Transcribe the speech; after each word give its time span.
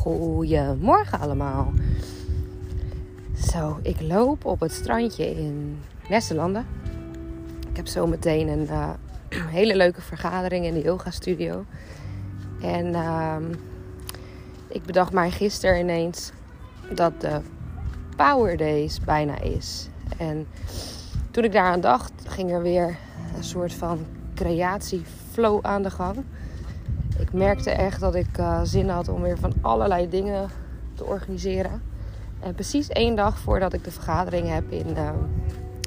Goedemorgen 0.00 1.20
allemaal. 1.20 1.72
Zo, 3.52 3.78
ik 3.82 4.00
loop 4.00 4.44
op 4.44 4.60
het 4.60 4.72
strandje 4.72 5.30
in 5.36 5.78
Westerlanden. 6.08 6.66
Ik 7.70 7.76
heb 7.76 7.86
zo 7.86 8.06
meteen 8.06 8.48
een 8.48 8.62
uh, 8.70 8.90
hele 9.30 9.76
leuke 9.76 10.00
vergadering 10.00 10.64
in 10.64 10.74
de 10.74 10.80
yoga 10.80 11.10
studio. 11.10 11.64
En 12.60 12.86
uh, 12.86 13.36
ik 14.68 14.82
bedacht 14.82 15.12
mij 15.12 15.30
gisteren 15.30 15.80
ineens 15.80 16.32
dat 16.94 17.20
de 17.20 17.40
Power 18.16 18.56
Days 18.56 19.00
bijna 19.00 19.40
is. 19.40 19.88
En 20.18 20.46
toen 21.30 21.44
ik 21.44 21.52
daaraan 21.52 21.80
dacht, 21.80 22.12
ging 22.26 22.50
er 22.50 22.62
weer 22.62 22.96
een 23.36 23.44
soort 23.44 23.74
van 23.74 24.06
creatieflow 24.34 25.58
aan 25.62 25.82
de 25.82 25.90
gang 25.90 26.24
ik 27.20 27.32
merkte 27.32 27.70
echt 27.70 28.00
dat 28.00 28.14
ik 28.14 28.38
uh, 28.38 28.60
zin 28.62 28.88
had 28.88 29.08
om 29.08 29.22
weer 29.22 29.38
van 29.38 29.52
allerlei 29.60 30.08
dingen 30.08 30.48
te 30.94 31.04
organiseren. 31.04 31.82
En 32.40 32.54
precies 32.54 32.88
één 32.88 33.16
dag 33.16 33.38
voordat 33.38 33.72
ik 33.72 33.84
de 33.84 33.90
vergadering 33.90 34.48
heb 34.48 34.70
in, 34.70 34.86
uh, 34.96 35.10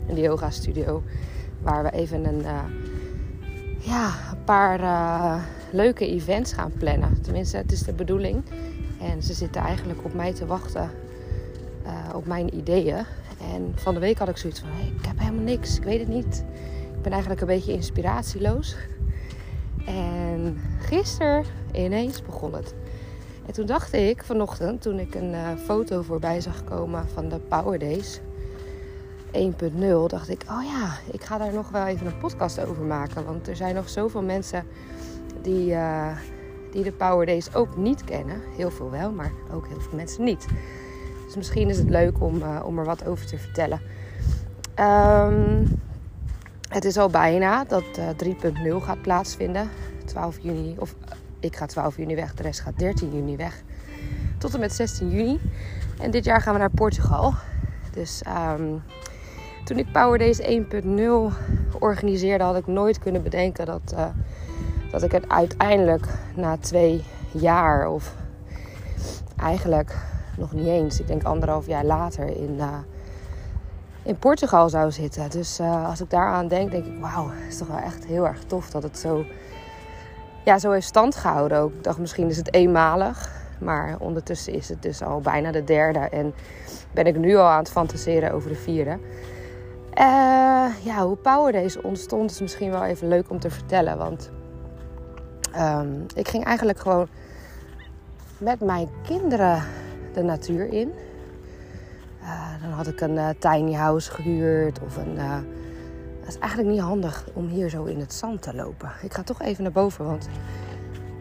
in 0.07 0.15
de 0.15 0.21
yoga 0.21 0.49
studio, 0.49 1.03
waar 1.61 1.83
we 1.83 1.91
even 1.91 2.25
een, 2.25 2.39
uh, 2.39 2.59
ja, 3.79 4.05
een 4.31 4.43
paar 4.43 5.39
leuke 5.71 6.07
events 6.07 6.53
gaan 6.53 6.71
plannen. 6.77 7.21
Tenminste, 7.21 7.57
het 7.57 7.71
is 7.71 7.83
de 7.83 7.93
bedoeling. 7.93 8.43
En 9.01 9.23
ze 9.23 9.33
zitten 9.33 9.61
eigenlijk 9.61 10.05
op 10.05 10.13
mij 10.13 10.33
te 10.33 10.45
wachten, 10.45 10.89
op 12.15 12.25
mijn 12.25 12.55
ideeën. 12.55 13.05
En 13.53 13.71
van 13.75 13.93
de 13.93 13.99
week 13.99 14.17
had 14.17 14.29
ik 14.29 14.37
zoiets 14.37 14.59
van: 14.59 14.69
ik 14.97 15.05
heb 15.05 15.19
helemaal 15.19 15.43
niks, 15.43 15.77
ik 15.77 15.83
weet 15.83 15.99
het 15.99 16.07
niet. 16.07 16.43
Ik 16.95 17.01
ben 17.01 17.11
eigenlijk 17.11 17.41
een 17.41 17.47
beetje 17.47 17.73
inspiratieloos. 17.73 18.75
En 19.85 20.59
gisteren 20.79 21.45
ineens 21.71 22.21
begon 22.21 22.53
het. 22.53 22.73
En 23.45 23.53
toen 23.53 23.65
dacht 23.65 23.93
ik 23.93 24.23
vanochtend, 24.23 24.81
toen 24.81 24.99
ik 24.99 25.15
een 25.15 25.31
uh, 25.31 25.47
foto 25.65 26.01
voorbij 26.01 26.41
zag 26.41 26.63
komen 26.63 27.07
van 27.13 27.29
de 27.29 27.39
Power 27.39 27.79
Days 27.79 28.19
1.0, 29.31 29.41
dacht 30.07 30.29
ik: 30.29 30.43
Oh 30.49 30.63
ja, 30.63 30.97
ik 31.11 31.23
ga 31.23 31.37
daar 31.37 31.53
nog 31.53 31.69
wel 31.69 31.85
even 31.85 32.07
een 32.07 32.17
podcast 32.17 32.65
over 32.65 32.83
maken. 32.83 33.25
Want 33.25 33.47
er 33.47 33.55
zijn 33.55 33.75
nog 33.75 33.89
zoveel 33.89 34.21
mensen 34.21 34.65
die, 35.41 35.71
uh, 35.71 36.17
die 36.71 36.83
de 36.83 36.91
Power 36.91 37.25
Days 37.25 37.55
ook 37.55 37.77
niet 37.77 38.03
kennen. 38.03 38.41
Heel 38.55 38.71
veel 38.71 38.91
wel, 38.91 39.11
maar 39.11 39.31
ook 39.53 39.67
heel 39.67 39.81
veel 39.81 39.97
mensen 39.97 40.23
niet. 40.23 40.47
Dus 41.25 41.35
misschien 41.35 41.69
is 41.69 41.77
het 41.77 41.89
leuk 41.89 42.21
om, 42.21 42.37
uh, 42.37 42.61
om 42.65 42.79
er 42.79 42.85
wat 42.85 43.05
over 43.05 43.25
te 43.25 43.37
vertellen. 43.37 43.81
Um, 44.79 45.79
het 46.73 46.85
is 46.85 46.97
al 46.97 47.09
bijna 47.09 47.63
dat 47.63 47.83
uh, 47.99 48.33
3.0 48.79 48.83
gaat 48.83 49.01
plaatsvinden. 49.01 49.69
12 50.05 50.37
juni, 50.41 50.75
of 50.79 50.95
uh, 51.05 51.11
ik 51.39 51.55
ga 51.55 51.65
12 51.65 51.97
juni 51.97 52.15
weg, 52.15 52.33
de 52.33 52.43
rest 52.43 52.59
gaat 52.59 52.79
13 52.79 53.13
juni 53.13 53.35
weg. 53.35 53.63
Tot 54.37 54.53
en 54.53 54.59
met 54.59 54.73
16 54.73 55.09
juni. 55.09 55.39
En 55.99 56.11
dit 56.11 56.25
jaar 56.25 56.41
gaan 56.41 56.53
we 56.53 56.59
naar 56.59 56.69
Portugal. 56.69 57.33
Dus 57.91 58.21
um, 58.59 58.83
toen 59.63 59.77
ik 59.77 59.91
Power 59.91 60.17
Days 60.17 60.41
1.0 60.41 60.47
organiseerde, 61.79 62.43
had 62.43 62.55
ik 62.55 62.67
nooit 62.67 62.99
kunnen 62.99 63.23
bedenken 63.23 63.65
dat, 63.65 63.93
uh, 63.93 64.05
dat 64.91 65.03
ik 65.03 65.11
het 65.11 65.29
uiteindelijk 65.29 66.07
na 66.35 66.57
twee 66.57 67.03
jaar, 67.31 67.89
of 67.89 68.15
eigenlijk 69.37 69.97
nog 70.37 70.53
niet 70.53 70.67
eens, 70.67 70.99
ik 70.99 71.07
denk 71.07 71.23
anderhalf 71.23 71.67
jaar 71.67 71.85
later, 71.85 72.37
in 72.37 72.59
in 74.03 74.17
Portugal 74.17 74.69
zou 74.69 74.91
zitten. 74.91 75.29
Dus 75.29 75.59
uh, 75.59 75.89
als 75.89 76.01
ik 76.01 76.09
daaraan 76.09 76.47
denk, 76.47 76.71
denk 76.71 76.85
ik, 76.85 76.99
wauw, 76.99 77.31
is 77.47 77.57
toch 77.57 77.67
wel 77.67 77.77
echt 77.77 78.05
heel 78.05 78.27
erg 78.27 78.43
tof 78.43 78.69
dat 78.69 78.83
het 78.83 78.99
zo, 78.99 79.25
ja, 80.45 80.59
zo 80.59 80.71
heeft 80.71 80.87
stand 80.87 81.15
gehouden. 81.15 81.57
Ook. 81.57 81.73
Ik 81.73 81.83
dacht, 81.83 81.97
misschien 81.97 82.29
is 82.29 82.37
het 82.37 82.53
eenmalig. 82.53 83.41
Maar 83.59 83.95
ondertussen 83.99 84.53
is 84.53 84.69
het 84.69 84.81
dus 84.81 85.01
al 85.01 85.21
bijna 85.21 85.51
de 85.51 85.63
derde. 85.63 85.99
En 85.99 86.33
ben 86.91 87.05
ik 87.05 87.17
nu 87.17 87.35
al 87.35 87.47
aan 87.47 87.59
het 87.59 87.71
fantaseren 87.71 88.31
over 88.31 88.49
de 88.49 88.55
vierde. 88.55 88.97
Uh, 89.99 90.69
ja, 90.83 91.05
hoe 91.05 91.15
Power 91.15 91.51
Days 91.51 91.81
ontstond 91.81 92.31
is 92.31 92.41
misschien 92.41 92.71
wel 92.71 92.83
even 92.83 93.07
leuk 93.07 93.29
om 93.29 93.39
te 93.39 93.49
vertellen. 93.49 93.97
Want 93.97 94.31
um, 95.57 96.05
ik 96.15 96.27
ging 96.27 96.45
eigenlijk 96.45 96.79
gewoon 96.79 97.07
met 98.37 98.59
mijn 98.59 98.89
kinderen 99.05 99.63
de 100.13 100.23
natuur 100.23 100.73
in. 100.73 100.91
Uh, 102.23 102.61
dan 102.61 102.71
had 102.71 102.87
ik 102.87 103.01
een 103.01 103.15
uh, 103.15 103.29
tiny 103.39 103.73
house 103.73 104.11
gehuurd 104.11 104.79
of 104.85 104.97
een. 104.97 105.15
Uh, 105.15 105.35
dat 106.19 106.27
is 106.27 106.37
eigenlijk 106.39 106.71
niet 106.71 106.79
handig 106.79 107.25
om 107.33 107.47
hier 107.47 107.69
zo 107.69 107.83
in 107.83 107.99
het 107.99 108.13
zand 108.13 108.41
te 108.41 108.55
lopen. 108.55 108.91
Ik 109.01 109.13
ga 109.13 109.23
toch 109.23 109.41
even 109.41 109.63
naar 109.63 109.71
boven, 109.71 110.05
want 110.05 110.27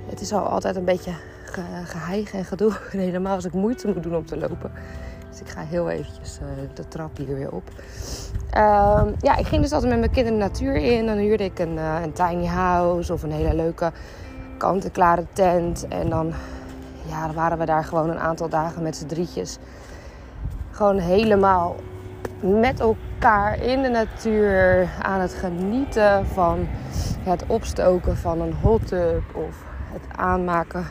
het 0.07 0.21
is 0.21 0.33
al 0.33 0.43
altijd 0.43 0.77
een 0.77 0.85
beetje 0.85 1.12
ge 1.45 2.25
en 2.33 2.45
gedoe. 2.45 2.73
Helemaal 2.91 3.35
als 3.35 3.45
ik 3.45 3.53
moeite 3.53 3.87
moet 3.87 4.03
doen 4.03 4.17
om 4.17 4.27
te 4.27 4.37
lopen. 4.37 4.73
Dus 5.31 5.41
ik 5.41 5.49
ga 5.49 5.61
heel 5.61 5.91
eventjes 5.91 6.39
de 6.75 6.89
trap 6.89 7.17
hier 7.17 7.35
weer 7.35 7.53
op. 7.53 7.71
Ehm, 8.51 9.12
ja, 9.19 9.37
ik 9.37 9.47
ging 9.47 9.62
dus 9.62 9.73
altijd 9.73 9.91
met 9.91 10.01
mijn 10.01 10.12
kinderen 10.12 10.39
de 10.39 10.45
natuur 10.45 10.75
in. 10.75 11.07
Dan 11.07 11.17
huurde 11.17 11.45
ik 11.45 11.59
een, 11.59 11.77
een 11.77 12.12
tiny 12.12 12.47
house 12.47 13.12
of 13.12 13.23
een 13.23 13.33
hele 13.33 13.55
leuke 13.55 13.93
kant-en-klare 14.59 15.27
tent. 15.33 15.89
En 15.89 16.09
dan, 16.09 16.33
ja, 17.09 17.27
dan 17.27 17.35
waren 17.35 17.59
we 17.59 17.65
daar 17.65 17.85
gewoon 17.85 18.11
een 18.11 18.19
aantal 18.19 18.49
dagen 18.49 18.83
met 18.83 18.97
z'n 18.97 19.07
drietjes 19.07 19.59
gewoon 20.72 20.99
helemaal 20.99 21.77
met 22.41 22.81
elkaar 22.81 23.62
in 23.62 23.83
de 23.83 23.88
natuur 23.88 24.88
aan 25.03 25.21
het 25.21 25.34
genieten 25.34 26.27
van 26.27 26.66
het 27.21 27.47
opstoken 27.47 28.16
van 28.16 28.41
een 28.41 28.53
hot 28.53 28.87
tub 28.87 29.22
of 29.34 29.65
het 29.93 30.16
aanmaken 30.16 30.87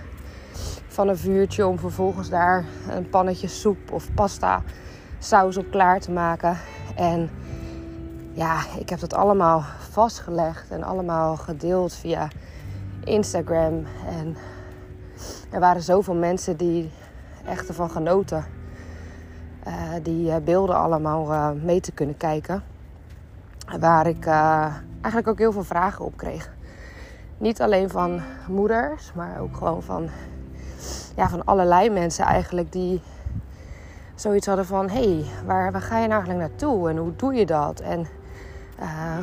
van 0.87 1.07
een 1.07 1.17
vuurtje 1.17 1.67
om 1.67 1.79
vervolgens 1.79 2.29
daar 2.29 2.65
een 2.89 3.09
pannetje 3.09 3.47
soep 3.47 3.91
of 3.91 4.13
pasta 4.13 4.63
saus 5.19 5.57
op 5.57 5.71
klaar 5.71 5.99
te 5.99 6.11
maken. 6.11 6.57
En 6.95 7.29
ja, 8.31 8.59
ik 8.79 8.89
heb 8.89 8.99
dat 8.99 9.13
allemaal 9.13 9.63
vastgelegd 9.91 10.69
en 10.69 10.83
allemaal 10.83 11.35
gedeeld 11.37 11.93
via 11.93 12.27
Instagram. 13.03 13.85
En 14.07 14.35
er 15.49 15.59
waren 15.59 15.81
zoveel 15.81 16.15
mensen 16.15 16.57
die 16.57 16.91
echt 17.45 17.67
ervan 17.67 17.89
genoten. 17.89 18.60
Uh, 19.67 19.73
die 20.03 20.27
uh, 20.27 20.35
beelden 20.43 20.75
allemaal 20.75 21.31
uh, 21.31 21.49
mee 21.63 21.79
te 21.79 21.91
kunnen 21.91 22.17
kijken. 22.17 22.63
Waar 23.79 24.07
ik 24.07 24.25
eigenlijk 24.25 25.27
ook 25.27 25.37
heel 25.37 25.51
veel 25.51 25.63
vragen 25.63 26.05
op 26.05 26.17
kreeg. 26.17 26.49
Niet 27.37 27.61
alleen 27.61 27.89
van 27.89 28.21
moeders, 28.47 29.13
maar 29.13 29.39
ook 29.39 29.57
gewoon 29.57 29.83
van, 29.83 30.09
ja, 31.15 31.29
van 31.29 31.45
allerlei 31.45 31.89
mensen 31.89 32.25
eigenlijk 32.25 32.71
die 32.71 33.01
zoiets 34.15 34.47
hadden 34.47 34.65
van: 34.65 34.89
hé, 34.89 35.15
hey, 35.15 35.25
waar, 35.45 35.71
waar 35.71 35.81
ga 35.81 35.99
je 35.99 36.07
nou 36.07 36.21
eigenlijk 36.23 36.49
naartoe 36.49 36.89
en 36.89 36.97
hoe 36.97 37.15
doe 37.15 37.33
je 37.33 37.45
dat? 37.45 37.79
En 37.79 38.07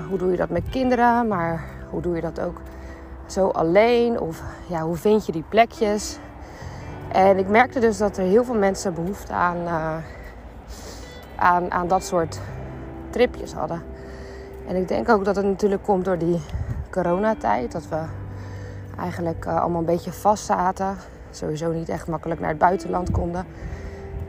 hoe 0.08 0.18
doe 0.18 0.30
je 0.30 0.36
dat 0.36 0.48
met 0.48 0.68
kinderen, 0.70 1.28
maar 1.28 1.64
hoe 1.90 2.00
doe 2.02 2.14
je 2.14 2.20
dat 2.20 2.40
ook 2.40 2.60
zo 3.26 3.48
alleen? 3.48 4.20
Of 4.20 4.42
ja, 4.68 4.82
hoe 4.82 4.96
vind 4.96 5.26
je 5.26 5.32
die 5.32 5.44
plekjes? 5.48 6.18
En 7.12 7.38
ik 7.38 7.48
merkte 7.48 7.80
dus 7.80 7.98
dat 7.98 8.16
er 8.16 8.24
heel 8.24 8.44
veel 8.44 8.58
mensen 8.58 8.94
behoefte 8.94 9.32
aan 9.32 9.56
aan, 11.38 11.72
aan 11.72 11.88
dat 11.88 12.04
soort 12.04 12.40
tripjes 13.10 13.52
hadden. 13.52 13.82
En 14.66 14.76
ik 14.76 14.88
denk 14.88 15.08
ook 15.08 15.24
dat 15.24 15.36
het 15.36 15.44
natuurlijk 15.44 15.82
komt 15.82 16.04
door 16.04 16.18
die 16.18 16.40
coronatijd. 16.90 17.72
Dat 17.72 17.88
we 17.88 18.00
eigenlijk 18.98 19.44
uh, 19.46 19.60
allemaal 19.60 19.80
een 19.80 19.86
beetje 19.86 20.12
vast 20.12 20.44
zaten. 20.44 20.96
Sowieso 21.30 21.72
niet 21.72 21.88
echt 21.88 22.08
makkelijk 22.08 22.40
naar 22.40 22.48
het 22.48 22.58
buitenland 22.58 23.10
konden. 23.10 23.46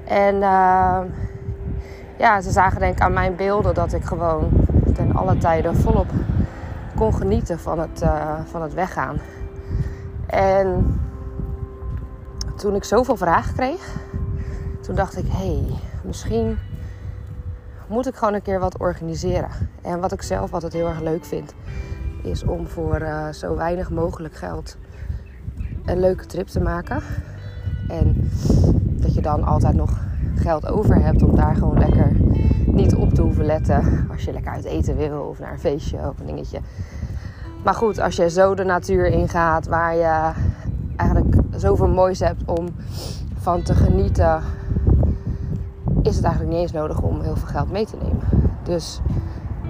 En 0.03 0.35
uh, 0.35 0.99
ja, 2.17 2.41
ze 2.41 2.51
zagen 2.51 2.79
denk 2.79 2.95
ik 2.95 3.01
aan 3.01 3.13
mijn 3.13 3.35
beelden 3.35 3.73
dat 3.73 3.93
ik 3.93 4.03
gewoon 4.03 4.49
ten 4.93 5.15
alle 5.15 5.37
tijden 5.37 5.75
volop 5.75 6.07
kon 6.95 7.13
genieten 7.13 7.59
van 7.59 7.79
het, 7.79 8.01
uh, 8.01 8.39
van 8.45 8.61
het 8.61 8.73
weggaan. 8.73 9.19
En 10.25 10.99
toen 12.55 12.75
ik 12.75 12.83
zoveel 12.83 13.17
vragen 13.17 13.55
kreeg, 13.55 13.95
toen 14.81 14.95
dacht 14.95 15.17
ik, 15.17 15.25
hé, 15.27 15.37
hey, 15.37 15.79
misschien 16.03 16.57
moet 17.89 18.07
ik 18.07 18.15
gewoon 18.15 18.33
een 18.33 18.41
keer 18.41 18.59
wat 18.59 18.77
organiseren. 18.77 19.49
En 19.81 19.99
wat 19.99 20.11
ik 20.11 20.21
zelf 20.21 20.53
altijd 20.53 20.73
heel 20.73 20.87
erg 20.87 21.01
leuk 21.01 21.25
vind, 21.25 21.53
is 22.23 22.43
om 22.43 22.67
voor 22.67 23.01
uh, 23.01 23.29
zo 23.29 23.55
weinig 23.55 23.89
mogelijk 23.89 24.35
geld 24.35 24.77
een 25.85 25.99
leuke 25.99 26.25
trip 26.25 26.47
te 26.47 26.59
maken. 26.59 27.01
En 27.87 28.29
dat 29.01 29.13
je 29.13 29.21
dan 29.21 29.43
altijd 29.43 29.75
nog 29.75 29.99
geld 30.35 30.67
over 30.67 31.01
hebt 31.01 31.23
om 31.23 31.35
daar 31.35 31.55
gewoon 31.55 31.79
lekker 31.79 32.11
niet 32.65 32.95
op 32.95 33.13
te 33.13 33.21
hoeven 33.21 33.45
letten. 33.45 34.07
Als 34.11 34.23
je 34.23 34.31
lekker 34.31 34.51
uit 34.51 34.65
eten 34.65 34.95
wil 34.95 35.21
of 35.21 35.39
naar 35.39 35.51
een 35.51 35.59
feestje 35.59 35.97
of 35.97 36.19
een 36.19 36.25
dingetje. 36.25 36.59
Maar 37.63 37.73
goed, 37.73 37.99
als 37.99 38.15
je 38.15 38.29
zo 38.29 38.55
de 38.55 38.63
natuur 38.63 39.05
ingaat 39.05 39.67
waar 39.67 39.95
je 39.95 40.31
eigenlijk 40.95 41.35
zoveel 41.55 41.87
moois 41.87 42.19
hebt 42.19 42.43
om 42.45 42.67
van 43.37 43.61
te 43.61 43.73
genieten 43.73 44.41
is 46.09 46.15
het 46.15 46.25
eigenlijk 46.25 46.53
niet 46.53 46.61
eens 46.61 46.71
nodig 46.71 47.01
om 47.01 47.21
heel 47.21 47.35
veel 47.35 47.47
geld 47.47 47.71
mee 47.71 47.85
te 47.85 47.97
nemen. 48.01 48.27
Dus 48.63 48.99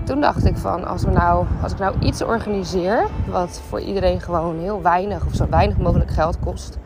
toen 0.04 0.22
dacht 0.22 0.46
ik 0.46 0.58
van 0.58 0.88
als, 0.88 1.04
we 1.04 1.12
nou, 1.12 1.46
als 1.62 1.72
ik 1.72 1.80
nou 1.80 2.00
iets 2.00 2.24
organiseer 2.24 3.08
wat 3.30 3.62
voor 3.68 3.80
iedereen 3.80 4.22
gewoon 4.22 4.60
heel 4.60 4.82
weinig 4.82 5.26
of 5.26 5.34
zo 5.34 5.50
weinig 5.50 5.78
mogelijk 5.78 6.12
geld 6.12 6.40
kost, 6.40 6.78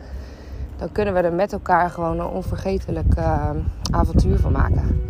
dan 0.76 0.92
kunnen 0.92 1.14
we 1.14 1.20
er 1.20 1.32
met 1.32 1.52
elkaar 1.52 1.90
gewoon 1.90 2.20
een 2.20 2.26
onvergetelijk 2.26 3.18
uh, 3.18 3.50
avontuur 3.90 4.38
van 4.38 4.52
maken. 4.52 5.00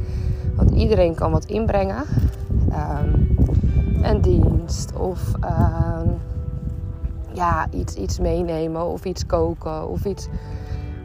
Want 0.57 0.71
iedereen 0.71 1.15
kan 1.15 1.31
wat 1.31 1.45
inbrengen. 1.45 2.05
Um, 2.73 3.37
een 4.03 4.21
dienst 4.21 4.93
of 4.93 5.21
ehm, 5.41 6.09
ja, 7.33 7.67
iets, 7.71 7.95
iets 7.95 8.19
meenemen 8.19 8.87
of 8.87 9.05
iets 9.05 9.27
koken 9.27 9.89
of 9.89 10.05
iets. 10.05 10.29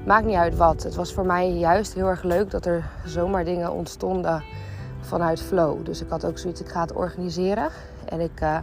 Maakt 0.06 0.26
niet 0.26 0.36
uit 0.36 0.58
wat. 0.58 0.84
Het 0.84 0.96
was 0.96 1.14
voor 1.14 1.26
mij 1.26 1.52
juist 1.52 1.94
heel 1.94 2.08
erg 2.08 2.24
leuk 2.24 2.52
dat 2.52 2.66
er 2.66 2.84
zomaar 3.06 3.44
dingen 3.44 3.72
ontstonden 3.72 4.44
vanuit 5.00 5.42
flow. 5.42 5.86
Dus 5.86 6.02
ik 6.02 6.10
had 6.10 6.26
ook 6.26 6.38
zoiets, 6.38 6.62
ik 6.62 6.70
ga 6.70 6.82
het 6.82 6.94
organiseren. 6.94 7.70
En 8.06 8.20
ik, 8.20 8.42
uh, 8.42 8.58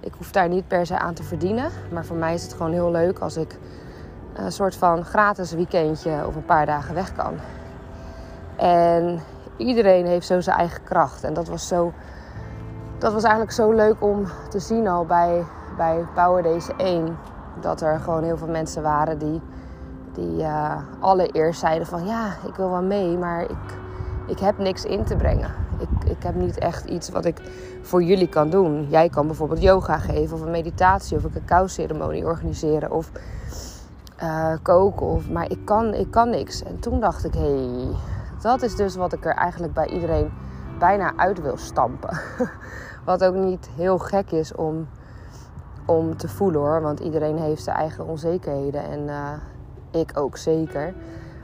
ik 0.00 0.12
hoef 0.16 0.30
daar 0.32 0.48
niet 0.48 0.68
per 0.68 0.86
se 0.86 0.98
aan 0.98 1.14
te 1.14 1.22
verdienen. 1.22 1.70
Maar 1.92 2.04
voor 2.04 2.16
mij 2.16 2.34
is 2.34 2.42
het 2.42 2.52
gewoon 2.52 2.72
heel 2.72 2.90
leuk 2.90 3.18
als 3.18 3.36
ik 3.36 3.58
een 4.34 4.52
soort 4.52 4.76
van 4.76 5.04
gratis 5.04 5.52
weekendje 5.52 6.26
of 6.26 6.34
een 6.34 6.44
paar 6.44 6.66
dagen 6.66 6.94
weg 6.94 7.12
kan. 7.12 7.34
En 8.56 9.20
iedereen 9.56 10.06
heeft 10.06 10.26
zo 10.26 10.40
zijn 10.40 10.56
eigen 10.56 10.84
kracht. 10.84 11.24
En 11.24 11.34
dat 11.34 11.48
was, 11.48 11.68
zo, 11.68 11.92
dat 12.98 13.12
was 13.12 13.22
eigenlijk 13.22 13.52
zo 13.52 13.72
leuk 13.72 14.02
om 14.02 14.26
te 14.50 14.58
zien 14.58 14.88
al 14.88 15.06
bij, 15.06 15.44
bij 15.76 16.04
Power 16.14 16.42
Days 16.42 16.68
1. 16.76 17.18
Dat 17.60 17.80
er 17.80 18.00
gewoon 18.00 18.22
heel 18.22 18.36
veel 18.36 18.48
mensen 18.48 18.82
waren 18.82 19.18
die, 19.18 19.40
die 20.14 20.38
uh, 20.38 20.76
allereerst 21.00 21.60
zeiden 21.60 21.86
van... 21.86 22.06
Ja, 22.06 22.26
ik 22.46 22.54
wil 22.54 22.70
wel 22.70 22.82
mee, 22.82 23.18
maar 23.18 23.42
ik, 23.42 23.78
ik 24.26 24.38
heb 24.38 24.58
niks 24.58 24.84
in 24.84 25.04
te 25.04 25.16
brengen. 25.16 25.50
Ik, 25.78 26.10
ik 26.10 26.22
heb 26.22 26.34
niet 26.34 26.58
echt 26.58 26.84
iets 26.84 27.08
wat 27.08 27.24
ik 27.24 27.40
voor 27.82 28.02
jullie 28.02 28.28
kan 28.28 28.50
doen. 28.50 28.86
Jij 28.88 29.08
kan 29.08 29.26
bijvoorbeeld 29.26 29.62
yoga 29.62 29.98
geven 29.98 30.36
of 30.36 30.42
een 30.42 30.50
meditatie 30.50 31.16
of 31.16 31.24
een 31.24 31.32
cacao 31.32 31.66
ceremonie 31.66 32.24
organiseren. 32.24 32.90
Of 32.90 33.10
uh, 34.22 34.52
koken. 34.62 35.06
Of, 35.06 35.30
maar 35.30 35.50
ik 35.50 35.64
kan, 35.64 35.94
ik 35.94 36.10
kan 36.10 36.30
niks. 36.30 36.62
En 36.62 36.78
toen 36.78 37.00
dacht 37.00 37.24
ik, 37.24 37.34
hé, 37.34 37.40
hey, 37.40 37.96
dat 38.42 38.62
is 38.62 38.76
dus 38.76 38.96
wat 38.96 39.12
ik 39.12 39.24
er 39.24 39.34
eigenlijk 39.34 39.72
bij 39.72 39.86
iedereen 39.86 40.30
bijna 40.78 41.12
uit 41.16 41.40
wil 41.40 41.56
stampen. 41.56 42.20
wat 43.04 43.24
ook 43.24 43.34
niet 43.34 43.68
heel 43.76 43.98
gek 43.98 44.30
is 44.30 44.54
om, 44.54 44.88
om 45.86 46.16
te 46.16 46.28
voelen 46.28 46.60
hoor. 46.60 46.80
Want 46.80 47.00
iedereen 47.00 47.38
heeft 47.38 47.62
zijn 47.62 47.76
eigen 47.76 48.06
onzekerheden. 48.06 48.84
En 48.84 49.00
uh, 49.00 49.32
ik 49.92 50.10
ook 50.14 50.36
zeker. 50.36 50.94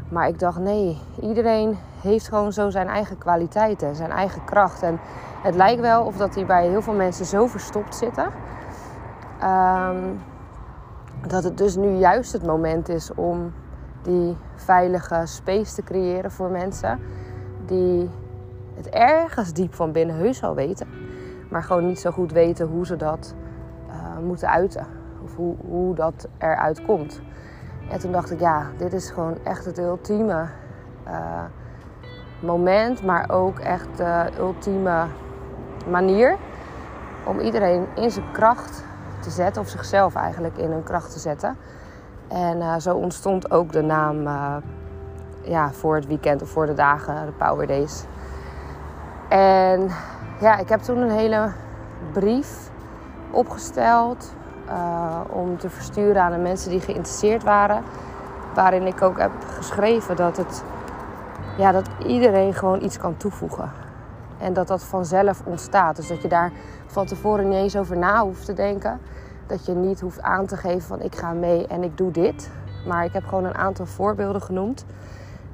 Maar 0.09 0.29
ik 0.29 0.39
dacht, 0.39 0.59
nee, 0.59 0.99
iedereen 1.21 1.77
heeft 2.01 2.29
gewoon 2.29 2.53
zo 2.53 2.71
zijn 2.71 2.89
eigen 2.89 3.19
kwaliteiten, 3.19 3.95
zijn 3.95 4.11
eigen 4.11 4.45
kracht. 4.45 4.83
En 4.83 4.99
het 5.43 5.55
lijkt 5.55 5.81
wel 5.81 6.05
of 6.05 6.17
dat 6.17 6.35
die 6.35 6.45
bij 6.45 6.69
heel 6.69 6.83
veel 6.83 6.95
mensen 6.95 7.25
zo 7.25 7.47
verstopt 7.47 7.95
zitten. 7.95 8.27
Um, 9.45 10.21
dat 11.27 11.45
het 11.45 11.59
dus 11.59 11.77
nu 11.77 11.89
juist 11.89 12.33
het 12.33 12.47
moment 12.47 12.89
is 12.89 13.15
om 13.15 13.53
die 14.03 14.37
veilige 14.55 15.23
space 15.25 15.75
te 15.75 15.83
creëren 15.83 16.31
voor 16.31 16.51
mensen 16.51 17.01
die 17.67 18.11
het 18.75 18.89
ergens 18.89 19.53
diep 19.53 19.75
van 19.75 19.93
binnen 19.93 20.17
heus 20.17 20.43
al 20.43 20.55
weten, 20.55 20.87
maar 21.51 21.63
gewoon 21.63 21.87
niet 21.87 22.01
zo 22.01 22.11
goed 22.11 22.33
weten 22.33 22.67
hoe 22.67 22.87
ze 22.87 22.97
dat 22.97 23.35
uh, 23.89 24.19
moeten 24.19 24.51
uiten 24.51 24.87
of 25.25 25.37
hoe, 25.37 25.55
hoe 25.69 25.95
dat 25.95 26.29
eruit 26.39 26.85
komt. 26.85 27.21
En 27.91 27.99
toen 27.99 28.13
dacht 28.13 28.31
ik, 28.31 28.41
ja, 28.41 28.67
dit 28.77 28.93
is 28.93 29.11
gewoon 29.11 29.39
echt 29.45 29.65
het 29.65 29.79
ultieme 29.79 30.47
uh, 31.07 31.43
moment, 32.41 33.05
maar 33.05 33.31
ook 33.31 33.59
echt 33.59 33.97
de 33.97 34.31
ultieme 34.39 35.07
manier 35.91 36.37
om 37.25 37.41
iedereen 37.41 37.87
in 37.95 38.11
zijn 38.11 38.33
kracht 38.33 38.85
te 39.21 39.31
zetten, 39.31 39.63
of 39.63 39.69
zichzelf 39.69 40.15
eigenlijk 40.15 40.57
in 40.57 40.71
hun 40.71 40.83
kracht 40.83 41.13
te 41.13 41.19
zetten. 41.19 41.57
En 42.29 42.57
uh, 42.57 42.77
zo 42.77 42.95
ontstond 42.95 43.51
ook 43.51 43.73
de 43.73 43.83
naam 43.83 44.27
uh, 44.27 44.57
ja, 45.43 45.73
voor 45.73 45.95
het 45.95 46.07
weekend 46.07 46.43
of 46.43 46.49
voor 46.49 46.67
de 46.67 46.75
dagen, 46.75 47.27
de 47.27 47.33
Power 47.33 47.67
Days. 47.67 48.05
En 49.29 49.89
ja, 50.41 50.59
ik 50.59 50.69
heb 50.69 50.81
toen 50.81 50.99
een 50.99 51.11
hele 51.11 51.51
brief 52.13 52.71
opgesteld 53.31 54.35
uh, 54.69 55.21
om 55.31 55.59
te 55.59 55.71
versturen 55.71 56.23
aan 56.23 56.33
de 56.33 56.39
mensen 56.39 56.71
die 56.71 56.81
geïnteresseerd 56.81 57.43
waren. 57.43 57.83
Waarin 58.55 58.87
ik 58.87 59.03
ook 59.03 59.19
heb 59.19 59.31
geschreven 59.47 60.17
dat, 60.17 60.37
het, 60.37 60.65
ja, 61.57 61.73
dat 61.73 61.89
iedereen 62.07 62.55
gewoon 62.55 62.83
iets 62.83 62.99
kan 62.99 63.17
toevoegen. 63.17 63.71
En 64.39 64.53
dat 64.53 64.69
dat 64.69 64.85
vanzelf 64.85 65.43
ontstaat. 65.45 65.97
Dus 65.97 66.09
dat 66.09 66.23
je 66.23 66.29
daar 66.29 66.53
van 66.87 67.07
tevoren 67.07 67.49
niet 67.49 67.59
eens 67.59 67.77
over 67.77 67.97
na 67.97 68.23
hoeft 68.23 68.45
te 68.45 68.53
denken. 68.53 69.01
Dat 69.47 69.67
je 69.67 69.75
niet 69.75 70.01
hoeft 70.01 70.23
aan 70.23 70.47
te 70.47 70.57
geven 70.57 70.83
van 70.83 71.01
ik 71.01 71.17
ga 71.17 71.33
mee 71.33 71.67
en 71.67 71.83
ik 71.83 71.97
doe 71.97 72.11
dit. 72.11 72.51
Maar 72.87 73.05
ik 73.05 73.13
heb 73.13 73.25
gewoon 73.25 73.45
een 73.45 73.57
aantal 73.57 73.87
voorbeelden 73.87 74.43
genoemd. 74.43 74.85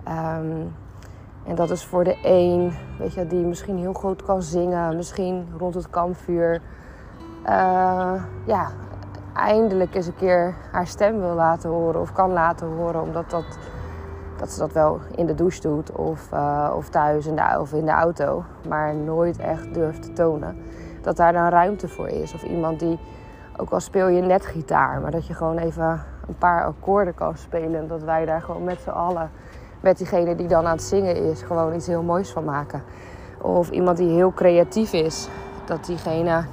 Um, 0.08 0.74
en 1.46 1.54
dat 1.54 1.70
is 1.70 1.84
voor 1.84 2.04
de 2.04 2.16
een, 2.22 2.72
weet 2.98 3.14
je, 3.14 3.26
die 3.26 3.44
misschien 3.44 3.78
heel 3.78 3.92
goed 3.92 4.22
kan 4.22 4.42
zingen. 4.42 4.96
Misschien 4.96 5.48
rond 5.58 5.74
het 5.74 5.90
kampvuur. 5.90 6.60
Uh, 7.46 8.12
ja, 8.44 8.68
eindelijk 9.34 9.94
eens 9.94 10.06
een 10.06 10.16
keer 10.16 10.54
haar 10.70 10.86
stem 10.86 11.18
wil 11.18 11.34
laten 11.34 11.70
horen. 11.70 12.00
Of 12.00 12.12
kan 12.12 12.32
laten 12.32 12.66
horen. 12.66 13.02
Omdat 13.02 13.30
dat, 13.30 13.58
dat 14.36 14.50
ze 14.50 14.58
dat 14.58 14.72
wel 14.72 15.00
in 15.14 15.26
de 15.26 15.34
douche 15.34 15.60
doet. 15.60 15.92
Of, 15.92 16.32
uh, 16.32 16.72
of 16.76 16.88
thuis 16.88 17.26
in 17.26 17.36
de, 17.36 17.56
of 17.58 17.72
in 17.72 17.84
de 17.84 17.92
auto. 17.92 18.44
Maar 18.68 18.94
nooit 18.94 19.38
echt 19.38 19.74
durft 19.74 20.02
te 20.02 20.12
tonen. 20.12 20.56
Dat 21.02 21.16
daar 21.16 21.32
dan 21.32 21.48
ruimte 21.48 21.88
voor 21.88 22.08
is. 22.08 22.34
Of 22.34 22.42
iemand 22.42 22.80
die 22.80 22.98
ook 23.56 23.70
al 23.70 23.80
speel 23.80 24.08
je 24.08 24.22
net 24.22 24.46
gitaar, 24.46 25.00
maar 25.00 25.10
dat 25.10 25.26
je 25.26 25.34
gewoon 25.34 25.58
even 25.58 26.02
een 26.28 26.38
paar 26.38 26.64
akkoorden 26.64 27.14
kan 27.14 27.36
spelen. 27.36 27.80
En 27.80 27.86
dat 27.86 28.02
wij 28.02 28.24
daar 28.24 28.42
gewoon 28.42 28.64
met 28.64 28.80
z'n 28.80 28.90
allen, 28.90 29.30
met 29.80 29.98
diegene 29.98 30.34
die 30.34 30.48
dan 30.48 30.66
aan 30.66 30.72
het 30.72 30.82
zingen 30.82 31.16
is, 31.16 31.42
gewoon 31.42 31.74
iets 31.74 31.86
heel 31.86 32.02
moois 32.02 32.30
van 32.30 32.44
maken. 32.44 32.82
Of 33.40 33.70
iemand 33.70 33.96
die 33.96 34.10
heel 34.10 34.32
creatief 34.32 34.92
is, 34.92 35.28
dat 35.64 35.84
diegene 35.84 36.44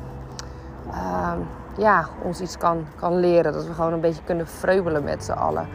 uh, 0.88 1.34
ja, 1.78 2.06
ons 2.24 2.42
iets 2.42 2.58
kan, 2.58 2.86
kan 2.96 3.20
leren. 3.20 3.54
Dat 3.54 3.66
we 3.66 3.74
gewoon 3.74 3.94
een 3.94 4.00
beetje 4.00 4.24
kunnen 4.24 4.48
vreubelen 4.48 5.04
met 5.04 5.24
z'n 5.24 5.32
allen. 5.32 5.68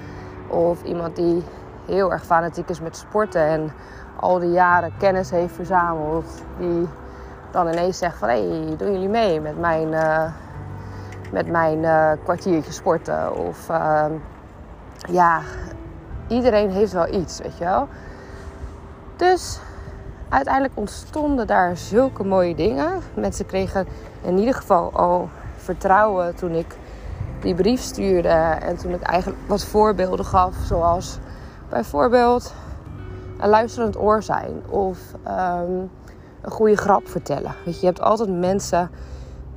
Of 0.48 0.82
iemand 0.82 1.16
die 1.16 1.42
heel 1.86 2.12
erg 2.12 2.24
fanatiek 2.24 2.68
is 2.68 2.80
met 2.80 2.96
sporten 2.96 3.46
en 3.46 3.72
al 4.20 4.38
die 4.38 4.50
jaren 4.50 4.92
kennis 4.98 5.30
heeft 5.30 5.54
verzameld. 5.54 6.42
Die 6.58 6.88
dan 7.50 7.68
ineens 7.68 7.98
zegt 7.98 8.18
van 8.18 8.28
hé, 8.28 8.48
hey, 8.48 8.76
doen 8.76 8.92
jullie 8.92 9.08
mee 9.08 9.40
met 9.40 9.58
mijn, 9.58 9.88
uh, 9.88 10.24
met 11.32 11.46
mijn 11.46 11.78
uh, 11.78 12.10
kwartiertje 12.24 12.72
sporten? 12.72 13.36
Of 13.36 13.68
uh, 13.70 14.04
ja, 15.08 15.40
iedereen 16.28 16.70
heeft 16.70 16.92
wel 16.92 17.14
iets, 17.14 17.38
weet 17.38 17.58
je 17.58 17.64
wel. 17.64 17.88
Dus 19.16 19.60
uiteindelijk 20.28 20.76
ontstonden 20.76 21.46
daar 21.46 21.76
zulke 21.76 22.24
mooie 22.24 22.54
dingen. 22.54 23.00
Mensen 23.14 23.46
kregen 23.46 23.86
in 24.22 24.38
ieder 24.38 24.54
geval 24.54 24.92
al 24.92 25.28
vertrouwen 25.66 26.34
toen 26.34 26.50
ik 26.50 26.76
die 27.40 27.54
brief 27.54 27.80
stuurde. 27.80 28.28
En 28.28 28.76
toen 28.76 28.92
ik 28.92 29.02
eigenlijk 29.02 29.40
wat 29.48 29.64
voorbeelden 29.64 30.24
gaf, 30.24 30.54
zoals 30.64 31.18
bijvoorbeeld 31.68 32.54
een 33.38 33.48
luisterend 33.48 33.98
oor 33.98 34.22
zijn. 34.22 34.62
Of 34.68 34.98
um, 35.28 35.90
een 36.40 36.50
goede 36.50 36.76
grap 36.76 37.08
vertellen. 37.08 37.54
Weet 37.64 37.74
je, 37.74 37.80
je 37.80 37.86
hebt 37.86 38.00
altijd 38.00 38.28
mensen 38.28 38.90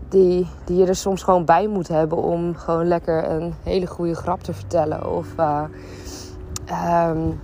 die, 0.09 0.47
die 0.65 0.77
je 0.77 0.85
er 0.85 0.95
soms 0.95 1.23
gewoon 1.23 1.45
bij 1.45 1.67
moet 1.67 1.87
hebben 1.87 2.17
om 2.17 2.55
gewoon 2.55 2.87
lekker 2.87 3.29
een 3.29 3.53
hele 3.63 3.87
goede 3.87 4.15
grap 4.15 4.43
te 4.43 4.53
vertellen. 4.53 5.11
Of 5.15 5.27
uh, 5.39 5.63
um, 7.07 7.39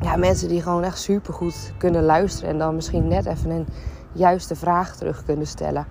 ja, 0.00 0.16
mensen 0.16 0.48
die 0.48 0.62
gewoon 0.62 0.82
echt 0.82 0.98
supergoed 0.98 1.72
kunnen 1.78 2.02
luisteren 2.04 2.50
en 2.50 2.58
dan 2.58 2.74
misschien 2.74 3.08
net 3.08 3.26
even 3.26 3.50
een 3.50 3.66
juiste 4.12 4.56
vraag 4.56 4.96
terug 4.96 5.24
kunnen 5.24 5.46
stellen. 5.46 5.86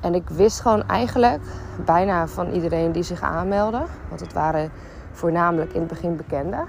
En 0.00 0.14
ik 0.14 0.28
wist 0.28 0.60
gewoon 0.60 0.88
eigenlijk 0.88 1.42
bijna 1.84 2.26
van 2.26 2.50
iedereen 2.50 2.92
die 2.92 3.02
zich 3.02 3.22
aanmeldde, 3.22 3.82
want 4.08 4.20
het 4.20 4.32
waren 4.32 4.70
voornamelijk 5.12 5.72
in 5.72 5.80
het 5.80 5.88
begin 5.88 6.16
bekenden. 6.16 6.64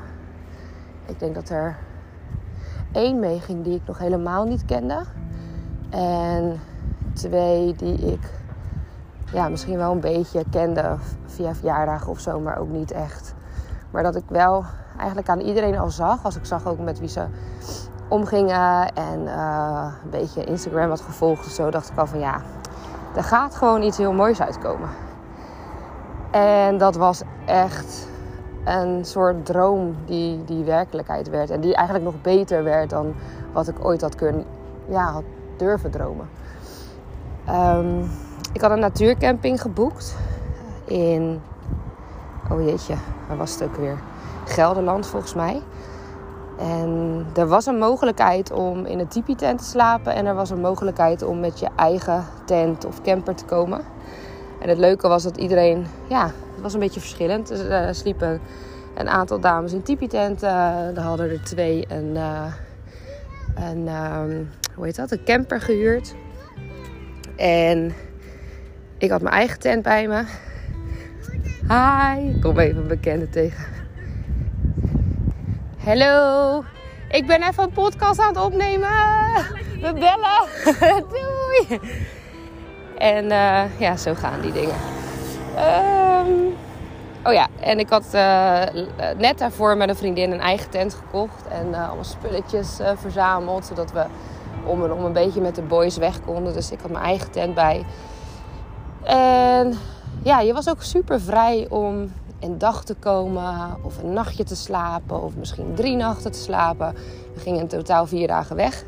Ik 1.06 1.20
denk 1.20 1.36
dat 1.36 1.50
er 1.50 1.78
één 2.92 3.20
meeging 3.20 3.64
die 3.64 3.76
ik 3.76 3.82
nog 3.86 3.98
helemaal 3.98 4.46
niet 4.46 4.66
kende. 4.66 5.04
En 5.90 6.60
twee 7.14 7.74
die 7.74 8.12
ik 8.12 8.32
ja, 9.34 9.50
misschien 9.50 9.78
wel 9.78 9.92
een 9.92 10.00
beetje 10.00 10.44
kende 10.50 10.96
via 11.26 11.56
verjaardagen 11.56 12.12
of 12.12 12.20
zo, 12.20 12.40
maar 12.40 12.58
ook 12.58 12.70
niet 12.70 12.92
echt. 12.92 13.34
Maar 13.92 14.04
dat 14.04 14.16
ik 14.16 14.24
wel 14.28 14.64
eigenlijk 14.98 15.30
aan 15.30 15.40
iedereen 15.40 15.78
al 15.78 15.90
zag. 15.90 16.24
Als 16.24 16.36
ik 16.36 16.46
zag 16.46 16.66
ook 16.68 16.80
met 16.80 17.00
wie 17.00 17.10
ze 17.10 17.26
omgingen 18.08 18.94
en 18.94 19.20
uh, 19.20 19.88
een 20.04 20.10
beetje 20.10 20.44
Instagram 20.44 20.90
had 20.90 21.02
gevolgd 21.02 21.46
of 21.46 21.52
zo, 21.52 21.72
dacht 21.72 21.90
ik 21.90 21.98
al 21.98 22.08
van 22.08 22.20
ja, 22.20 22.42
er 23.18 23.24
gaat 23.24 23.56
gewoon 23.56 23.82
iets 23.82 23.98
heel 23.98 24.14
moois 24.14 24.42
uitkomen. 24.42 24.90
En 26.32 26.78
dat 26.78 26.96
was 26.96 27.22
echt 27.46 28.08
een 28.66 29.06
soort 29.06 29.46
droom 29.46 29.96
die, 30.06 30.44
die 30.44 30.64
werkelijkheid 30.64 31.30
werd. 31.30 31.50
En 31.50 31.62
die 31.62 31.76
eigenlijk 31.76 32.06
nog 32.06 32.22
beter 32.22 32.64
werd 32.64 32.90
dan 32.90 33.14
wat 33.52 33.68
ik 33.68 33.86
ooit 33.86 34.02
had 34.02 34.16
kunnen, 34.16 34.46
ja, 34.90 35.12
had 35.12 35.24
durven 35.58 35.92
dromen. 35.92 36.30
Um, 37.50 38.10
ik 38.54 38.62
had 38.62 38.72
een 38.72 38.80
natuurcamping 38.80 39.62
geboekt 39.62 40.16
in, 40.86 41.42
oh 42.52 42.66
jeetje, 42.66 42.96
waar 43.28 43.38
was 43.38 43.54
het 43.54 43.64
ook 43.64 43.76
weer? 43.76 43.98
Gelderland 44.46 45.08
volgens 45.08 45.34
mij. 45.34 45.62
En 46.60 47.26
er 47.36 47.48
was 47.48 47.66
een 47.66 47.78
mogelijkheid 47.78 48.52
om 48.52 48.86
in 48.86 49.00
een 49.00 49.08
tipi-tent 49.08 49.60
te 49.60 49.66
slapen. 49.66 50.14
En 50.14 50.26
er 50.26 50.36
was 50.36 50.50
een 50.50 50.60
mogelijkheid 50.60 51.22
om 51.22 51.40
met 51.40 51.60
je 51.60 51.68
eigen 51.76 52.26
tent 52.46 52.86
of 52.86 53.02
camper 53.02 53.36
te 53.36 53.46
komen. 53.46 53.82
En 54.62 54.70
het 54.70 54.78
leuke 54.78 55.08
was 55.08 55.24
dat 55.24 55.38
iedereen, 55.38 55.86
ja, 56.08 56.26
het 56.26 56.62
was 56.62 56.74
een 56.74 56.80
beetje 56.80 57.00
verschillend. 57.00 57.50
Er 57.50 57.96
sliepen 57.96 58.42
een 58.96 59.10
aantal 59.10 59.40
dames 59.40 59.74
in 59.74 59.84
tipi-tenten. 59.84 60.50
er 60.96 61.02
hadden 61.02 61.30
er 61.30 61.44
twee 61.44 61.86
een, 61.88 62.16
een 63.56 63.88
ehm, 63.88 64.44
hoe 64.76 64.86
heet 64.86 64.96
dat, 64.96 65.12
een 65.12 65.24
camper 65.24 65.62
gehuurd. 65.62 66.16
En 67.36 67.94
ik 68.98 69.10
had 69.10 69.22
mijn 69.22 69.36
eigen 69.36 69.60
tent 69.60 69.84
bij 69.84 70.08
me. 70.08 70.24
Hi, 71.68 72.30
ik 72.30 72.42
kom 72.42 72.60
even 72.60 72.82
een 72.82 72.88
bekende 72.88 73.30
tegen. 73.30 73.77
Hallo, 75.88 76.64
ik 77.10 77.28
ben 77.28 77.44
even 77.44 77.64
een 77.64 77.72
podcast 77.72 78.20
aan 78.20 78.28
het 78.28 78.44
opnemen. 78.44 78.90
We 79.82 79.94
bellen. 79.94 80.48
Doei. 81.14 81.80
En 82.98 83.26
uh, 83.26 83.80
ja, 83.80 83.98
zo 83.98 84.14
gaan 84.14 84.42
die 84.42 84.52
dingen. 84.52 84.76
Um, 85.58 86.56
oh 87.24 87.34
ja, 87.34 87.48
en 87.60 87.80
ik 87.80 87.90
had 87.90 88.06
uh, 88.14 88.64
net 89.18 89.38
daarvoor 89.38 89.78
met 89.78 89.90
een 89.90 89.96
vriendin 89.96 90.32
een 90.32 90.40
eigen 90.40 90.70
tent 90.70 90.94
gekocht. 90.94 91.48
En 91.48 91.68
uh, 91.68 91.86
allemaal 91.88 92.04
spulletjes 92.04 92.78
verzameld. 92.96 93.66
Zodat 93.66 93.92
we 93.92 94.06
om 94.66 94.84
en 94.84 94.92
om 94.92 95.06
een 95.06 95.14
beetje 95.14 95.42
met 95.42 95.56
de 95.56 95.62
boys 95.62 95.98
weg 95.98 96.22
konden. 96.22 96.54
Dus 96.54 96.72
ik 96.72 96.80
had 96.82 96.92
mijn 96.92 97.04
eigen 97.04 97.32
tent 97.32 97.54
bij. 97.54 97.86
En 99.04 99.78
ja, 100.24 100.40
je 100.40 100.54
was 100.54 100.70
ook 100.70 100.84
super 100.84 101.22
vrij 101.22 101.66
om 101.70 102.12
een 102.40 102.58
dag 102.58 102.84
te 102.84 102.96
komen 102.96 103.78
of 103.84 104.04
een 104.04 104.14
nachtje 104.14 104.44
te 104.44 104.56
slapen 104.56 105.24
of 105.24 105.36
misschien 105.36 105.74
drie 105.76 105.96
nachten 105.96 106.32
te 106.32 106.40
slapen. 106.40 106.94
We 107.34 107.40
gingen 107.40 107.60
in 107.60 107.68
totaal 107.68 108.08
vier 108.08 108.28
dagen 108.28 108.56
weg. 108.56 108.86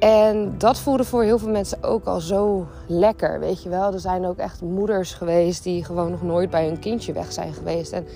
En 0.00 0.54
dat 0.58 0.78
voelde 0.78 1.04
voor 1.04 1.22
heel 1.22 1.38
veel 1.38 1.48
mensen 1.48 1.82
ook 1.82 2.04
al 2.04 2.20
zo 2.20 2.66
lekker, 2.86 3.40
weet 3.40 3.62
je 3.62 3.68
wel. 3.68 3.92
Er 3.92 4.00
zijn 4.00 4.26
ook 4.26 4.38
echt 4.38 4.62
moeders 4.62 5.14
geweest 5.14 5.62
die 5.62 5.84
gewoon 5.84 6.10
nog 6.10 6.22
nooit 6.22 6.50
bij 6.50 6.66
hun 6.66 6.78
kindje 6.78 7.12
weg 7.12 7.32
zijn 7.32 7.52
geweest. 7.52 7.92
En, 7.92 8.06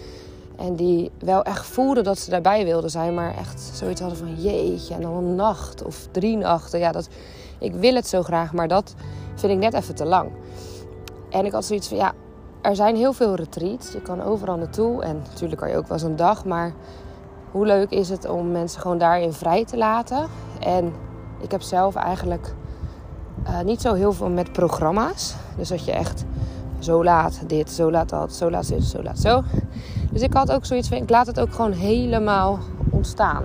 en 0.56 0.76
die 0.76 1.10
wel 1.18 1.42
echt 1.42 1.66
voelden 1.66 2.04
dat 2.04 2.18
ze 2.18 2.30
daarbij 2.30 2.64
wilden 2.64 2.90
zijn, 2.90 3.14
maar 3.14 3.36
echt 3.36 3.60
zoiets 3.60 4.00
hadden 4.00 4.18
van 4.18 4.34
jeetje, 4.34 4.94
en 4.94 5.00
dan 5.00 5.12
een 5.12 5.34
nacht 5.34 5.82
of 5.82 6.08
drie 6.10 6.36
nachten. 6.36 6.78
Ja, 6.78 6.92
dat, 6.92 7.08
ik 7.58 7.74
wil 7.74 7.94
het 7.94 8.06
zo 8.06 8.22
graag, 8.22 8.52
maar 8.52 8.68
dat 8.68 8.94
vind 9.34 9.52
ik 9.52 9.58
net 9.58 9.74
even 9.74 9.94
te 9.94 10.04
lang. 10.04 10.30
En 11.30 11.44
ik 11.44 11.52
had 11.52 11.64
zoiets 11.64 11.88
van, 11.88 11.96
ja, 11.96 12.12
er 12.64 12.76
zijn 12.76 12.96
heel 12.96 13.12
veel 13.12 13.34
retreats. 13.34 13.92
Je 13.92 14.02
kan 14.02 14.22
overal 14.22 14.56
naartoe. 14.56 15.02
En 15.02 15.22
natuurlijk 15.28 15.60
kan 15.60 15.70
je 15.70 15.76
ook 15.76 15.88
wel 15.88 15.96
eens 15.96 16.06
een 16.06 16.16
dag. 16.16 16.44
Maar 16.44 16.72
hoe 17.50 17.66
leuk 17.66 17.90
is 17.90 18.08
het 18.08 18.28
om 18.28 18.50
mensen 18.50 18.80
gewoon 18.80 18.98
daarin 18.98 19.32
vrij 19.32 19.64
te 19.64 19.76
laten? 19.76 20.26
En 20.60 20.92
ik 21.40 21.50
heb 21.50 21.62
zelf 21.62 21.94
eigenlijk 21.94 22.54
uh, 23.46 23.60
niet 23.60 23.80
zo 23.80 23.94
heel 23.94 24.12
veel 24.12 24.28
met 24.28 24.52
programma's. 24.52 25.34
Dus 25.56 25.68
dat 25.68 25.84
je 25.84 25.92
echt 25.92 26.24
zo 26.78 27.04
laat 27.04 27.40
dit, 27.46 27.70
zo 27.70 27.90
laat 27.90 28.08
dat, 28.08 28.32
zo 28.32 28.50
laat 28.50 28.68
dit, 28.68 28.84
zo 28.84 29.02
laat 29.02 29.18
zo. 29.18 29.42
Dus 30.12 30.22
ik 30.22 30.32
had 30.32 30.52
ook 30.52 30.64
zoiets 30.64 30.88
van, 30.88 30.96
ik 30.96 31.10
laat 31.10 31.26
het 31.26 31.40
ook 31.40 31.52
gewoon 31.52 31.72
helemaal 31.72 32.58
ontstaan. 32.90 33.42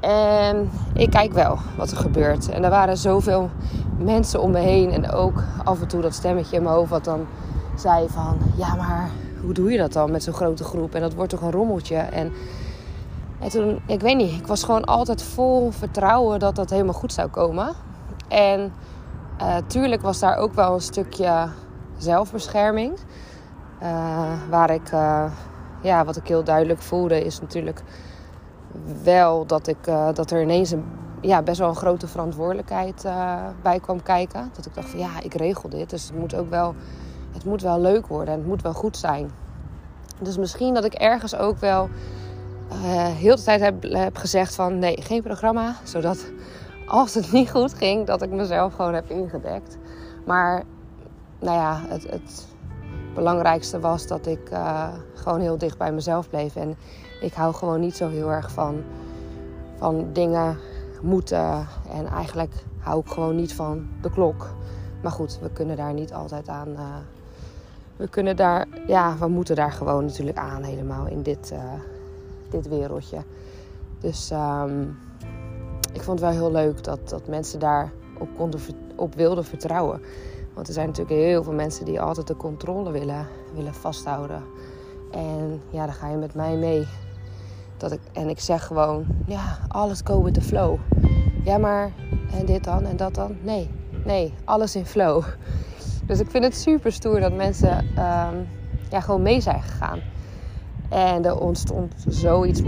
En 0.00 0.70
ik 0.94 1.10
kijk 1.10 1.32
wel 1.32 1.58
wat 1.76 1.90
er 1.90 1.96
gebeurt. 1.96 2.48
En 2.48 2.64
er 2.64 2.70
waren 2.70 2.96
zoveel 2.96 3.50
mensen 3.98 4.40
om 4.40 4.50
me 4.50 4.58
heen. 4.58 4.92
En 4.92 5.10
ook 5.10 5.42
af 5.64 5.80
en 5.80 5.88
toe 5.88 6.00
dat 6.00 6.14
stemmetje 6.14 6.56
in 6.56 6.62
mijn 6.62 6.74
hoofd 6.74 6.90
wat 6.90 7.04
dan 7.04 7.26
zei 7.78 8.08
van... 8.08 8.38
Ja, 8.56 8.74
maar 8.74 9.10
hoe 9.42 9.52
doe 9.52 9.72
je 9.72 9.78
dat 9.78 9.92
dan 9.92 10.10
met 10.10 10.22
zo'n 10.22 10.34
grote 10.34 10.64
groep? 10.64 10.94
En 10.94 11.00
dat 11.00 11.14
wordt 11.14 11.30
toch 11.30 11.42
een 11.42 11.50
rommeltje? 11.50 11.96
En, 11.96 12.32
en 13.40 13.48
toen, 13.48 13.80
ik 13.86 14.00
weet 14.00 14.16
niet, 14.16 14.32
ik 14.32 14.46
was 14.46 14.64
gewoon 14.64 14.84
altijd 14.84 15.22
vol 15.22 15.70
vertrouwen 15.70 16.38
dat 16.38 16.56
dat 16.56 16.70
helemaal 16.70 16.94
goed 16.94 17.12
zou 17.12 17.28
komen. 17.28 17.74
En 18.28 18.72
uh, 19.40 19.56
tuurlijk 19.66 20.02
was 20.02 20.18
daar 20.18 20.36
ook 20.36 20.54
wel 20.54 20.74
een 20.74 20.80
stukje 20.80 21.48
zelfbescherming. 21.96 22.98
Uh, 23.82 24.32
waar 24.50 24.70
ik, 24.70 24.92
uh, 24.92 25.24
ja, 25.82 26.04
wat 26.04 26.16
ik 26.16 26.28
heel 26.28 26.44
duidelijk 26.44 26.82
voelde 26.82 27.24
is 27.24 27.40
natuurlijk 27.40 27.82
wel 29.02 29.46
dat, 29.46 29.66
ik, 29.66 29.84
dat 30.14 30.30
er 30.30 30.42
ineens 30.42 30.70
een 30.70 30.84
ja, 31.20 31.42
best 31.42 31.58
wel 31.58 31.68
een 31.68 31.76
grote 31.76 32.06
verantwoordelijkheid 32.06 33.06
bij 33.62 33.80
kwam 33.80 34.02
kijken. 34.02 34.50
Dat 34.56 34.66
ik 34.66 34.74
dacht 34.74 34.88
van 34.88 34.98
ja, 34.98 35.10
ik 35.22 35.34
regel 35.34 35.68
dit. 35.68 35.90
Dus 35.90 36.02
het 36.02 36.18
moet 36.18 36.34
ook 36.34 36.50
wel, 36.50 36.74
het 37.38 37.46
moet 37.46 37.62
wel 37.62 37.80
leuk 37.80 38.06
worden 38.06 38.34
en 38.34 38.40
het 38.40 38.48
moet 38.48 38.62
wel 38.62 38.74
goed 38.74 38.96
zijn. 38.96 39.30
Dus 40.20 40.38
misschien 40.38 40.74
dat 40.74 40.84
ik 40.84 40.94
ergens 40.94 41.36
ook 41.36 41.58
wel 41.58 41.88
uh, 42.72 43.06
heel 43.06 43.36
de 43.36 43.42
tijd 43.42 43.60
heb, 43.60 43.82
heb 43.82 44.16
gezegd 44.16 44.54
van 44.54 44.78
nee, 44.78 45.02
geen 45.02 45.22
programma. 45.22 45.74
Zodat 45.82 46.32
als 46.86 47.14
het 47.14 47.32
niet 47.32 47.50
goed 47.50 47.74
ging, 47.74 48.06
dat 48.06 48.22
ik 48.22 48.30
mezelf 48.30 48.74
gewoon 48.74 48.94
heb 48.94 49.10
ingedekt. 49.10 49.78
Maar 50.26 50.62
nou 51.38 51.56
ja, 51.56 51.80
het, 51.88 52.10
het 52.10 52.46
belangrijkste 53.14 53.80
was 53.80 54.06
dat 54.06 54.26
ik 54.26 54.50
uh, 54.52 54.88
gewoon 55.14 55.40
heel 55.40 55.58
dicht 55.58 55.78
bij 55.78 55.92
mezelf 55.92 56.28
bleef. 56.28 56.56
En 56.56 56.76
ik 57.20 57.32
hou 57.32 57.54
gewoon 57.54 57.80
niet 57.80 57.96
zo 57.96 58.08
heel 58.08 58.30
erg 58.30 58.50
van, 58.50 58.82
van 59.76 60.12
dingen 60.12 60.58
moeten. 61.02 61.66
En 61.92 62.06
eigenlijk 62.06 62.52
hou 62.78 63.00
ik 63.00 63.10
gewoon 63.10 63.36
niet 63.36 63.54
van 63.54 63.88
de 64.00 64.10
klok. 64.10 64.50
Maar 65.02 65.12
goed, 65.12 65.38
we 65.42 65.50
kunnen 65.50 65.76
daar 65.76 65.92
niet 65.92 66.12
altijd 66.12 66.48
aan. 66.48 66.68
Uh, 66.68 66.96
we 67.98 68.08
kunnen 68.08 68.36
daar, 68.36 68.66
ja, 68.86 69.16
we 69.18 69.28
moeten 69.28 69.56
daar 69.56 69.72
gewoon 69.72 70.04
natuurlijk 70.04 70.38
aan 70.38 70.62
helemaal 70.62 71.06
in 71.06 71.22
dit, 71.22 71.50
uh, 71.52 71.72
dit 72.50 72.68
wereldje. 72.68 73.18
Dus 74.00 74.30
um, 74.30 74.98
ik 75.92 76.02
vond 76.02 76.20
het 76.20 76.28
wel 76.28 76.38
heel 76.38 76.52
leuk 76.52 76.84
dat, 76.84 77.08
dat 77.08 77.26
mensen 77.26 77.58
daar 77.58 77.92
op, 78.18 78.28
konden, 78.36 78.60
op 78.96 79.14
wilden 79.14 79.44
vertrouwen. 79.44 80.00
Want 80.54 80.66
er 80.66 80.72
zijn 80.72 80.86
natuurlijk 80.86 81.16
heel 81.16 81.42
veel 81.42 81.52
mensen 81.52 81.84
die 81.84 82.00
altijd 82.00 82.26
de 82.26 82.36
controle 82.36 82.90
willen, 82.90 83.26
willen 83.54 83.74
vasthouden. 83.74 84.42
En 85.10 85.60
ja, 85.70 85.84
dan 85.84 85.94
ga 85.94 86.08
je 86.08 86.16
met 86.16 86.34
mij 86.34 86.56
mee. 86.56 86.86
Dat 87.76 87.92
ik, 87.92 88.00
en 88.12 88.28
ik 88.28 88.40
zeg 88.40 88.66
gewoon, 88.66 89.06
ja, 89.26 89.58
alles 89.68 90.00
go 90.04 90.22
with 90.22 90.34
the 90.34 90.40
flow. 90.40 90.78
Ja, 91.44 91.58
maar 91.58 91.92
en 92.38 92.46
dit 92.46 92.64
dan 92.64 92.84
en 92.84 92.96
dat 92.96 93.14
dan? 93.14 93.36
Nee, 93.42 93.70
nee, 94.04 94.34
alles 94.44 94.76
in 94.76 94.86
flow. 94.86 95.24
Dus 96.08 96.20
ik 96.20 96.30
vind 96.30 96.44
het 96.44 96.56
super 96.56 96.92
stoer 96.92 97.20
dat 97.20 97.32
mensen 97.32 97.78
um, 97.78 98.48
ja, 98.90 99.00
gewoon 99.00 99.22
mee 99.22 99.40
zijn 99.40 99.62
gegaan. 99.62 100.00
En 100.88 101.24
er 101.24 101.38
ontstond 101.38 101.94
zoiets. 102.06 102.62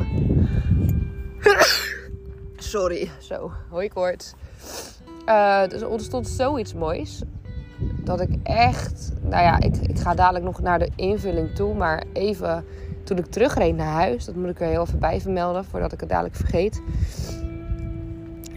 Sorry, 2.56 3.11
zo, 3.18 3.50
hooikoorts. 3.70 4.35
Uh, 5.26 5.66
dus 5.68 5.80
er 5.80 5.88
ontstond 5.88 6.28
zoiets 6.28 6.75
moois. 6.75 7.23
Dat 8.04 8.20
ik 8.20 8.30
echt, 8.42 9.12
nou 9.23 9.42
ja, 9.42 9.61
ik, 9.61 9.76
ik 9.76 9.99
ga 9.99 10.14
dadelijk 10.14 10.44
nog 10.44 10.61
naar 10.61 10.78
de 10.78 10.90
invulling 10.97 11.54
toe. 11.54 11.75
Maar 11.75 12.04
even 12.12 12.64
toen 13.04 13.18
ik 13.18 13.26
terugreed 13.26 13.76
naar 13.76 13.92
huis, 13.92 14.25
dat 14.25 14.35
moet 14.35 14.50
ik 14.50 14.61
er 14.61 14.68
heel 14.68 14.82
even 14.82 14.99
bij 14.99 15.20
vermelden 15.20 15.64
voordat 15.64 15.92
ik 15.92 16.00
het 16.00 16.09
dadelijk 16.09 16.35
vergeet. 16.35 16.82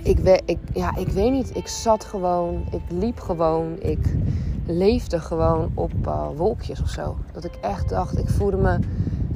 Ik, 0.04 0.20
we, 0.20 0.42
ik, 0.46 0.58
ja, 0.74 0.96
ik 0.96 1.08
weet 1.08 1.32
niet, 1.32 1.56
ik 1.56 1.68
zat 1.68 2.04
gewoon, 2.04 2.66
ik 2.72 2.82
liep 2.90 3.20
gewoon, 3.20 3.76
ik 3.80 4.16
leefde 4.66 5.20
gewoon 5.20 5.72
op 5.74 5.92
uh, 6.06 6.28
wolkjes 6.36 6.82
of 6.82 6.90
zo. 6.90 7.18
Dat 7.32 7.44
ik 7.44 7.56
echt 7.56 7.90
dacht, 7.90 8.18
ik 8.18 8.30
voelde 8.30 8.58
me 8.58 8.80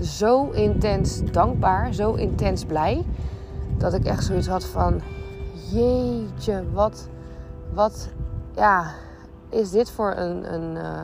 zo 0.01 0.49
intens 0.49 1.21
dankbaar, 1.31 1.93
zo 1.93 2.13
intens 2.13 2.65
blij. 2.65 3.05
Dat 3.77 3.93
ik 3.93 4.05
echt 4.05 4.23
zoiets 4.23 4.47
had 4.47 4.63
van, 4.63 5.01
jeetje, 5.71 6.63
wat, 6.73 7.07
wat, 7.73 8.09
ja, 8.55 8.91
is 9.49 9.71
dit 9.71 9.91
voor 9.91 10.13
een, 10.15 10.53
een 10.53 10.75
uh, 10.75 10.99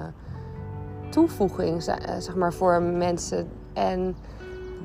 toevoeging, 1.10 1.84
zeg 2.18 2.36
maar, 2.36 2.53
voor 2.53 2.82
mensen 2.82 3.48
en 3.74 4.15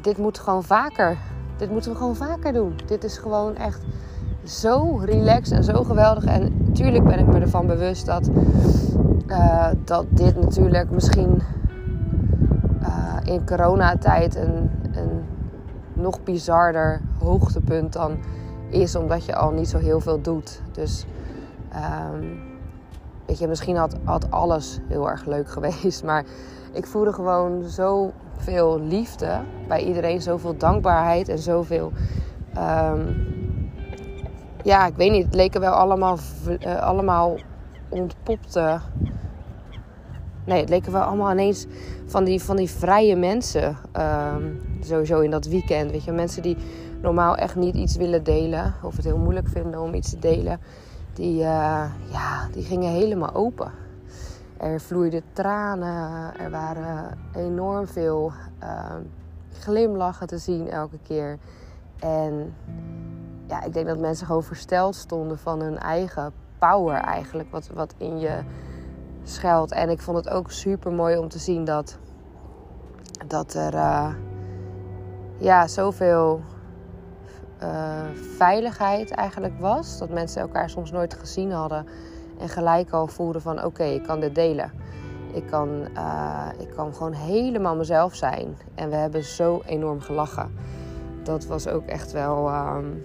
dit 0.00 0.18
moet 0.18 0.38
gewoon 0.38 0.64
vaker. 0.64 1.16
Dit 1.56 1.70
moeten 1.70 1.90
we 1.90 1.96
gewoon 1.96 2.16
vaker 2.16 2.52
doen. 2.52 2.74
Dit 2.86 3.04
is 3.04 3.18
gewoon 3.18 3.56
echt 3.56 3.80
zo 4.44 4.96
relaxed 5.04 5.56
en 5.56 5.64
zo 5.64 5.84
geweldig. 5.84 6.24
En 6.24 6.52
natuurlijk 6.66 7.04
ben 7.04 7.18
ik 7.18 7.26
me 7.26 7.40
ervan 7.40 7.66
bewust 7.66 8.06
dat, 8.06 8.30
uh, 9.28 9.68
dat 9.84 10.06
dit 10.10 10.40
natuurlijk 10.40 10.90
misschien 10.90 11.42
uh, 12.82 13.16
in 13.24 13.46
coronatijd 13.46 14.36
een, 14.36 14.70
een 14.92 15.24
nog 15.92 16.22
bizarder 16.22 17.00
hoogtepunt 17.18 17.92
dan 17.92 18.16
is, 18.70 18.96
omdat 18.96 19.24
je 19.24 19.34
al 19.34 19.50
niet 19.50 19.68
zo 19.68 19.78
heel 19.78 20.00
veel 20.00 20.20
doet. 20.20 20.60
Dus 20.72 21.06
um, 21.74 22.40
weet 23.26 23.38
je, 23.38 23.48
misschien 23.48 23.76
had, 23.76 23.96
had 24.04 24.30
alles 24.30 24.80
heel 24.88 25.10
erg 25.10 25.24
leuk 25.24 25.48
geweest. 25.58 26.04
Maar 26.04 26.24
ik 26.72 26.86
voelde 26.86 27.12
gewoon 27.12 27.64
zo 27.64 28.12
veel 28.36 28.80
liefde 28.80 29.40
bij 29.68 29.84
iedereen, 29.84 30.22
zoveel 30.22 30.56
dankbaarheid 30.56 31.28
en 31.28 31.38
zoveel. 31.38 31.92
Um, 32.56 33.26
ja, 34.62 34.86
ik 34.86 34.96
weet 34.96 35.10
niet, 35.10 35.24
het 35.24 35.34
leken 35.34 35.60
wel 35.60 35.72
allemaal, 35.72 36.18
uh, 36.66 36.80
allemaal 36.80 37.36
ontpopte 37.88 38.80
nee, 40.48 40.60
het 40.60 40.68
leken 40.68 40.92
wel 40.92 41.02
allemaal 41.02 41.30
ineens 41.30 41.66
van 42.06 42.24
die, 42.24 42.42
van 42.42 42.56
die 42.56 42.70
vrije 42.70 43.16
mensen. 43.16 43.76
Ehm, 43.92 44.42
sowieso 44.80 45.20
in 45.20 45.30
dat 45.30 45.46
weekend. 45.46 45.90
Weet 45.90 46.04
je, 46.04 46.12
mensen 46.12 46.42
die 46.42 46.56
normaal 47.00 47.36
echt 47.36 47.56
niet 47.56 47.74
iets 47.74 47.96
willen 47.96 48.24
delen. 48.24 48.74
Of 48.82 48.96
het 48.96 49.04
heel 49.04 49.18
moeilijk 49.18 49.48
vinden 49.48 49.80
om 49.80 49.94
iets 49.94 50.10
te 50.10 50.18
delen. 50.18 50.60
Die, 51.12 51.40
uh, 51.40 51.84
ja, 52.10 52.48
die 52.52 52.62
gingen 52.62 52.92
helemaal 52.92 53.34
open. 53.34 53.72
Er 54.56 54.80
vloeiden 54.80 55.22
tranen. 55.32 56.32
Er 56.38 56.50
waren 56.50 57.18
enorm 57.34 57.86
veel 57.86 58.32
uh, 58.62 58.94
glimlachen 59.52 60.26
te 60.26 60.38
zien 60.38 60.70
elke 60.70 60.98
keer. 61.02 61.38
En 61.98 62.54
ja, 63.46 63.62
ik 63.62 63.72
denk 63.72 63.86
dat 63.86 63.98
mensen 63.98 64.26
gewoon 64.26 64.42
versteld 64.42 64.94
stonden 64.94 65.38
van 65.38 65.60
hun 65.60 65.78
eigen 65.78 66.32
power 66.58 66.94
eigenlijk. 66.94 67.50
Wat, 67.50 67.70
wat 67.74 67.94
in 67.98 68.18
je 68.18 68.40
schuilt. 69.22 69.72
En 69.72 69.90
ik 69.90 70.00
vond 70.00 70.16
het 70.16 70.28
ook 70.28 70.50
super 70.50 70.92
mooi 70.92 71.16
om 71.16 71.28
te 71.28 71.38
zien 71.38 71.64
dat, 71.64 71.98
dat 73.26 73.54
er 73.54 73.74
uh, 73.74 74.14
ja, 75.38 75.66
zoveel 75.66 76.40
uh, 77.62 78.00
veiligheid 78.36 79.10
eigenlijk 79.10 79.60
was. 79.60 79.98
Dat 79.98 80.10
mensen 80.10 80.40
elkaar 80.40 80.70
soms 80.70 80.90
nooit 80.90 81.14
gezien 81.14 81.52
hadden. 81.52 81.86
En 82.38 82.48
gelijk 82.48 82.90
al 82.90 83.06
voelden 83.06 83.42
van 83.42 83.64
oké, 83.64 83.84
ik 83.84 84.02
kan 84.02 84.20
dit 84.20 84.34
delen. 84.34 84.72
Ik 85.32 85.46
kan, 85.46 85.68
uh, 85.94 86.46
ik 86.58 86.70
kan 86.70 86.94
gewoon 86.94 87.12
helemaal 87.12 87.76
mezelf 87.76 88.14
zijn. 88.14 88.56
En 88.74 88.90
we 88.90 88.96
hebben 88.96 89.24
zo 89.24 89.62
enorm 89.66 90.00
gelachen. 90.00 90.54
Dat 91.22 91.46
was 91.46 91.68
ook 91.68 91.86
echt 91.86 92.12
wel. 92.12 92.54
Um, 92.54 93.02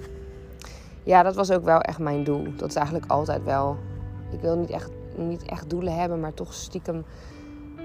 ja, 1.03 1.23
dat 1.23 1.35
was 1.35 1.51
ook 1.51 1.63
wel 1.63 1.81
echt 1.81 1.99
mijn 1.99 2.23
doel. 2.23 2.47
Dat 2.57 2.69
is 2.69 2.75
eigenlijk 2.75 3.11
altijd 3.11 3.43
wel. 3.43 3.77
Ik 4.31 4.41
wil 4.41 4.57
niet 4.57 4.69
echt, 4.69 4.91
niet 5.15 5.43
echt 5.43 5.69
doelen 5.69 5.95
hebben, 5.95 6.19
maar 6.19 6.33
toch 6.33 6.53
stiekem 6.53 7.03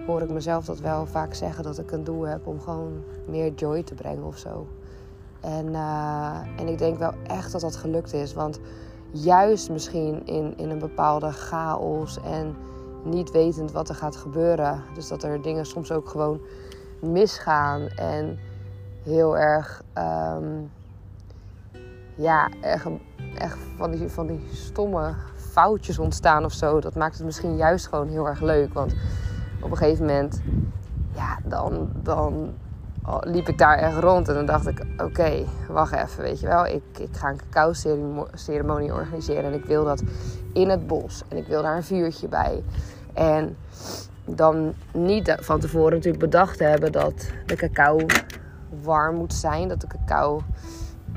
hoor 0.07 0.23
ik 0.23 0.31
mezelf 0.31 0.65
dat 0.65 0.79
wel 0.79 1.07
vaak 1.07 1.35
zeggen. 1.35 1.65
Dat 1.65 1.79
ik 1.79 1.91
een 1.91 2.05
doel 2.05 2.23
heb 2.23 2.47
om 2.47 2.61
gewoon 2.61 3.05
meer 3.27 3.53
joy 3.55 3.83
te 3.83 3.95
brengen 3.95 4.25
of 4.25 4.39
zo. 4.39 4.67
En, 5.41 5.67
uh, 5.67 6.37
en 6.57 6.69
ik 6.69 6.79
denk 6.79 6.99
wel 6.99 7.13
echt 7.27 7.53
dat 7.53 7.61
dat 7.61 7.77
gelukt 7.77 8.13
is. 8.13 8.35
Want 8.35 8.61
juist 9.11 9.71
misschien 9.71 10.27
in, 10.27 10.55
in 10.57 10.71
een 10.71 10.79
bepaalde 10.79 11.31
chaos 11.31 12.21
en 12.21 12.57
niet 13.05 13.31
wetend 13.31 13.73
wat 13.73 13.89
er 13.89 13.95
gaat 13.95 14.17
gebeuren. 14.17 14.83
Dus 14.95 15.09
dat 15.09 15.23
er 15.23 15.43
dingen 15.43 15.67
soms 15.67 15.93
ook 15.93 16.09
gewoon 16.09 16.41
misgaan 17.01 17.89
en 17.89 18.39
heel 19.03 19.39
erg, 19.39 19.83
um, 19.99 20.71
ja, 22.15 22.51
echt, 22.61 22.87
echt 23.39 23.57
van, 23.77 23.91
die, 23.91 24.09
van 24.09 24.27
die 24.27 24.49
stomme 24.53 25.15
foutjes 25.37 25.99
ontstaan 25.99 26.45
of 26.45 26.53
zo. 26.53 26.81
Dat 26.81 26.95
maakt 26.95 27.17
het 27.17 27.27
misschien 27.27 27.57
juist 27.57 27.87
gewoon 27.87 28.09
heel 28.09 28.29
erg 28.29 28.41
leuk. 28.41 28.75
Want 28.75 28.95
op 29.61 29.71
een 29.71 29.77
gegeven 29.77 30.07
moment, 30.07 30.43
ja, 31.15 31.39
dan, 31.45 31.91
dan 32.03 32.55
liep 33.21 33.49
ik 33.49 33.59
daar 33.59 33.79
echt 33.79 33.99
rond 33.99 34.29
en 34.29 34.35
dan 34.35 34.47
dacht 34.47 34.67
ik: 34.67 34.83
oké, 34.97 35.45
wacht 35.69 35.93
even, 35.93 36.23
weet 36.23 36.41
je 36.41 36.47
wel. 36.47 36.67
Ik, 36.67 36.83
ik 36.99 37.17
ga 37.17 37.29
een 37.29 37.41
cacao-ceremonie 37.51 38.93
organiseren 38.93 39.45
en 39.45 39.53
ik 39.53 39.65
wil 39.65 39.85
dat 39.85 40.03
in 40.53 40.69
het 40.69 40.87
bos. 40.87 41.23
En 41.29 41.37
ik 41.37 41.47
wil 41.47 41.63
daar 41.63 41.77
een 41.77 41.83
vuurtje 41.83 42.29
bij. 42.29 42.63
En 43.13 43.57
dan 44.25 44.75
niet 44.93 45.37
van 45.41 45.61
tevoren 45.61 45.93
natuurlijk 45.93 46.25
bedacht 46.25 46.59
hebben 46.59 46.93
dat 46.93 47.31
de 47.47 47.57
cacao 47.57 47.99
warm 48.83 49.17
moet 49.17 49.35
zijn. 49.35 49.69
Dat 49.69 49.81
de 49.81 49.87
cacao 49.87 50.43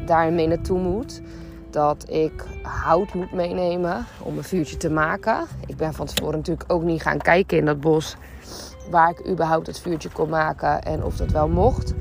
daarmee 0.06 0.48
naartoe 0.48 0.80
moet. 0.80 1.22
Dat 1.72 2.06
ik 2.10 2.46
hout 2.62 3.14
moet 3.14 3.32
meenemen 3.32 4.06
om 4.20 4.38
een 4.38 4.44
vuurtje 4.44 4.78
te 4.78 4.90
maken. 4.90 5.46
Ik 5.66 5.78
ben 5.78 5.94
van 5.94 6.06
tevoren 6.06 6.38
natuurlijk 6.38 6.72
ook 6.74 6.84
niet 6.84 7.02
gaan 7.02 7.18
kijken 7.18 7.58
in 7.58 7.66
dat 7.66 7.80
bos 7.80 8.16
waar 8.90 9.10
ik 9.10 9.30
überhaupt 9.30 9.68
het 9.68 9.80
vuurtje 9.80 10.10
kon 10.10 10.30
maken 10.30 10.82
en 10.84 11.04
of 11.04 11.16
dat 11.16 11.32
wel 11.32 11.48
mocht. 11.48 11.94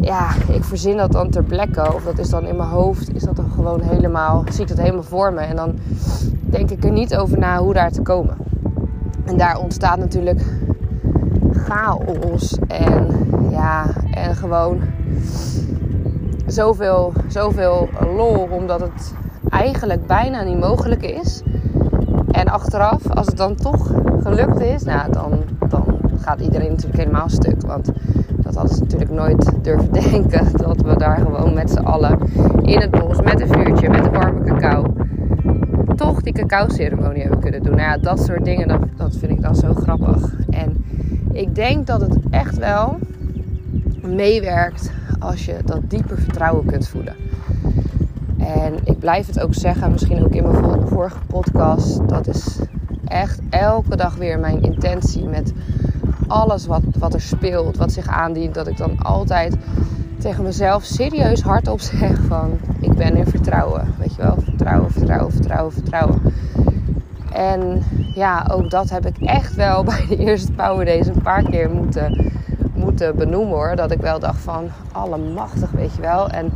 Ja, 0.00 0.34
ik 0.52 0.64
verzin 0.64 0.96
dat 0.96 1.12
dan 1.12 1.30
ter 1.30 1.44
plekke. 1.44 1.94
Of 1.94 2.04
dat 2.04 2.18
is 2.18 2.28
dan 2.28 2.46
in 2.46 2.56
mijn 2.56 2.68
hoofd, 2.68 3.14
is 3.14 3.22
dat 3.22 3.36
dan 3.36 3.50
gewoon 3.50 3.80
helemaal, 3.80 4.44
zie 4.50 4.62
ik 4.62 4.68
dat 4.68 4.78
helemaal 4.78 5.02
voor 5.02 5.32
me. 5.32 5.40
En 5.40 5.56
dan 5.56 5.78
denk 6.40 6.70
ik 6.70 6.84
er 6.84 6.92
niet 6.92 7.16
over 7.16 7.38
na 7.38 7.58
hoe 7.58 7.74
daar 7.74 7.90
te 7.90 8.02
komen. 8.02 8.36
En 9.24 9.36
daar 9.36 9.58
ontstaat 9.58 9.98
natuurlijk 9.98 10.42
chaos 11.52 12.58
en 12.68 13.26
ja, 13.50 13.86
en 14.10 14.36
gewoon 14.36 14.80
zoveel, 16.46 17.12
zoveel 17.28 17.88
lol, 18.16 18.48
omdat 18.50 18.80
het 18.80 19.14
eigenlijk 19.48 20.06
bijna 20.06 20.42
niet 20.42 20.58
mogelijk 20.58 21.02
is. 21.02 21.42
En 22.30 22.48
achteraf, 22.48 23.10
als 23.10 23.26
het 23.26 23.36
dan 23.36 23.54
toch 23.54 23.90
gelukt 24.22 24.60
is, 24.60 24.82
nou, 24.82 25.12
dan, 25.12 25.38
dan 25.68 25.98
gaat 26.20 26.40
iedereen 26.40 26.70
natuurlijk 26.70 26.98
helemaal 26.98 27.28
stuk. 27.28 27.66
Want 27.66 27.90
dat 28.36 28.54
hadden 28.54 28.74
ze 28.74 28.82
natuurlijk 28.82 29.10
nooit 29.10 29.52
durven 29.62 29.92
denken. 30.10 30.46
Dat 30.56 30.80
we 30.80 30.96
daar 30.96 31.16
gewoon 31.16 31.54
met 31.54 31.70
z'n 31.70 31.78
allen 31.78 32.18
in 32.62 32.80
het 32.80 32.90
bos 32.90 33.20
met 33.20 33.40
een 33.40 33.48
vuurtje, 33.48 33.88
met 33.88 34.04
een 34.04 34.12
warme 34.12 34.44
cacao, 34.44 34.84
toch 35.96 36.22
die 36.22 36.32
cacao-ceremonie 36.32 37.22
hebben 37.22 37.40
kunnen 37.40 37.62
doen. 37.62 37.76
Nou 37.76 37.88
ja, 37.88 37.98
dat 37.98 38.24
soort 38.24 38.44
dingen, 38.44 38.68
dat, 38.68 38.80
dat 38.96 39.16
vind 39.16 39.32
ik 39.32 39.42
dan 39.42 39.56
zo 39.56 39.74
grappig. 39.74 40.34
En 40.50 40.84
ik 41.32 41.54
denk 41.54 41.86
dat 41.86 42.00
het 42.00 42.16
echt 42.30 42.58
wel 42.58 42.98
meewerkt 44.02 44.90
als 45.24 45.44
je 45.44 45.56
dat 45.64 45.80
dieper 45.90 46.18
vertrouwen 46.18 46.66
kunt 46.66 46.88
voelen. 46.88 47.14
En 48.38 48.74
ik 48.84 48.98
blijf 48.98 49.26
het 49.26 49.40
ook 49.40 49.54
zeggen, 49.54 49.92
misschien 49.92 50.24
ook 50.24 50.34
in 50.34 50.42
mijn 50.42 50.88
vorige 50.88 51.18
podcast. 51.26 52.08
Dat 52.08 52.26
is 52.26 52.58
echt 53.04 53.40
elke 53.50 53.96
dag 53.96 54.16
weer 54.16 54.38
mijn 54.38 54.62
intentie 54.62 55.24
met 55.24 55.52
alles 56.26 56.66
wat, 56.66 56.82
wat 56.98 57.14
er 57.14 57.20
speelt, 57.20 57.76
wat 57.76 57.92
zich 57.92 58.06
aandient. 58.06 58.54
Dat 58.54 58.66
ik 58.66 58.76
dan 58.76 58.98
altijd 59.02 59.56
tegen 60.18 60.44
mezelf 60.44 60.84
serieus 60.84 61.40
hardop 61.40 61.80
zeg 62.00 62.18
van 62.28 62.58
ik 62.80 62.92
ben 62.92 63.16
in 63.16 63.26
vertrouwen. 63.26 63.94
Weet 63.98 64.14
je 64.14 64.22
wel, 64.22 64.36
vertrouwen, 64.38 64.90
vertrouwen, 64.90 65.32
vertrouwen, 65.32 65.72
vertrouwen. 65.72 66.20
En 67.32 67.82
ja, 68.14 68.46
ook 68.50 68.70
dat 68.70 68.90
heb 68.90 69.06
ik 69.06 69.16
echt 69.18 69.54
wel 69.54 69.84
bij 69.94 70.06
de 70.08 70.16
eerste 70.16 70.52
Power 70.52 70.84
Days 70.84 71.06
een 71.06 71.22
paar 71.22 71.42
keer 71.42 71.70
moeten, 71.70 72.32
moeten 72.94 73.28
benoemen 73.28 73.54
hoor. 73.54 73.76
Dat 73.76 73.90
ik 73.90 74.00
wel 74.00 74.18
dacht 74.18 74.40
van 74.40 74.70
allemachtig, 74.92 75.70
weet 75.70 75.94
je 75.94 76.00
wel. 76.00 76.28
En 76.28 76.52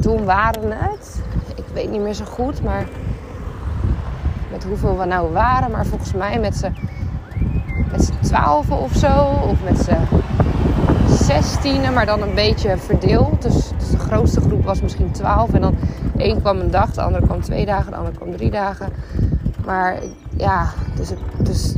toen 0.00 0.24
waren 0.24 0.72
het, 0.72 1.22
ik 1.54 1.64
weet 1.72 1.90
niet 1.90 2.00
meer 2.00 2.14
zo 2.14 2.24
goed, 2.24 2.62
maar 2.62 2.84
met 4.50 4.64
hoeveel 4.64 4.98
we 4.98 5.04
nou 5.04 5.32
waren. 5.32 5.70
Maar 5.70 5.86
volgens 5.86 6.12
mij 6.12 6.38
met 6.38 6.56
z'n 6.56 6.74
met 7.90 8.10
twaalf 8.20 8.70
of 8.70 8.92
zo. 8.92 9.12
Of 9.48 9.62
met 9.64 9.78
z'n 9.78 10.06
zestienen, 11.24 11.92
maar 11.92 12.06
dan 12.06 12.22
een 12.22 12.34
beetje 12.34 12.76
verdeeld. 12.76 13.42
Dus, 13.42 13.70
dus, 13.78 13.90
de 13.90 13.98
grootste 13.98 14.40
groep 14.40 14.64
was 14.64 14.82
misschien 14.82 15.10
twaalf. 15.10 15.52
En 15.52 15.60
dan 15.60 15.74
één 16.16 16.40
kwam 16.40 16.58
een 16.58 16.70
dag, 16.70 16.90
de 16.90 17.02
andere 17.02 17.26
kwam 17.26 17.40
twee 17.40 17.66
dagen, 17.66 17.90
de 17.90 17.96
andere 17.96 18.16
kwam 18.16 18.36
drie 18.36 18.50
dagen. 18.50 18.88
Maar 19.64 19.98
ja, 20.36 20.68
dus, 20.94 21.10
dus 21.38 21.74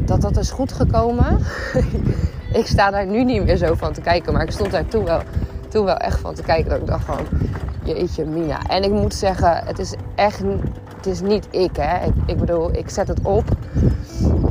dat 0.00 0.20
dat 0.20 0.36
is 0.36 0.50
goed 0.50 0.72
gekomen. 0.72 1.38
ik 2.54 2.66
sta 2.66 2.90
daar 2.90 3.06
nu 3.06 3.24
niet 3.24 3.44
meer 3.44 3.56
zo 3.56 3.74
van 3.74 3.92
te 3.92 4.00
kijken. 4.00 4.32
Maar 4.32 4.42
ik 4.42 4.50
stond 4.50 4.70
daar 4.70 4.86
toen 4.86 5.04
wel 5.04 5.20
toen 5.68 5.84
wel 5.84 5.96
echt 5.96 6.20
van 6.20 6.34
te 6.34 6.42
kijken. 6.42 6.70
Dat 6.70 6.80
ik 6.80 6.86
dacht 6.86 7.04
van, 7.04 7.18
jeetje 7.84 8.24
Mina. 8.24 8.62
En 8.66 8.82
ik 8.82 8.90
moet 8.90 9.14
zeggen, 9.14 9.64
het 9.64 9.78
is 9.78 9.94
echt 10.14 10.42
het 11.04 11.06
is 11.12 11.20
niet 11.20 11.48
ik. 11.50 11.76
Hè. 11.76 12.06
Ik, 12.06 12.14
ik 12.26 12.36
bedoel, 12.36 12.76
ik 12.76 12.90
zet 12.90 13.08
het 13.08 13.20
op. 13.22 13.44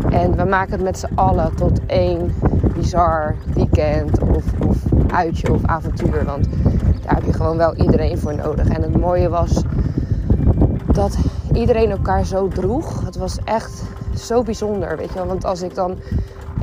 En 0.10 0.36
we 0.36 0.44
maken 0.44 0.72
het 0.72 0.82
met 0.82 1.00
z'n 1.00 1.12
allen 1.16 1.56
tot 1.56 1.86
één 1.86 2.36
bizar 2.76 3.36
weekend 3.54 4.20
of, 4.20 4.44
of 4.68 4.78
uitje 5.08 5.54
of 5.54 5.66
avontuur. 5.66 6.26
Want 6.26 6.48
daar 7.04 7.16
heb 7.16 7.26
je 7.26 7.34
gewoon 7.34 7.58
wel 7.58 7.76
iedereen 7.76 8.18
voor 8.18 8.36
nodig. 8.36 8.68
En 8.68 8.82
het 8.82 9.00
mooie 9.00 9.30
was 9.30 9.64
dat 10.92 11.18
iedereen 11.54 11.92
elkaar 11.92 12.26
zo 12.26 12.48
droeg. 12.48 13.06
Het 13.06 13.16
was 13.16 13.38
echt 13.44 13.84
zo 14.16 14.44
bijzonder, 14.44 14.98
weet 14.98 15.10
je 15.10 15.16
wel. 15.16 15.28
Want 15.28 15.46
als 15.46 15.62
ik 15.62 15.76
dan 15.76 15.98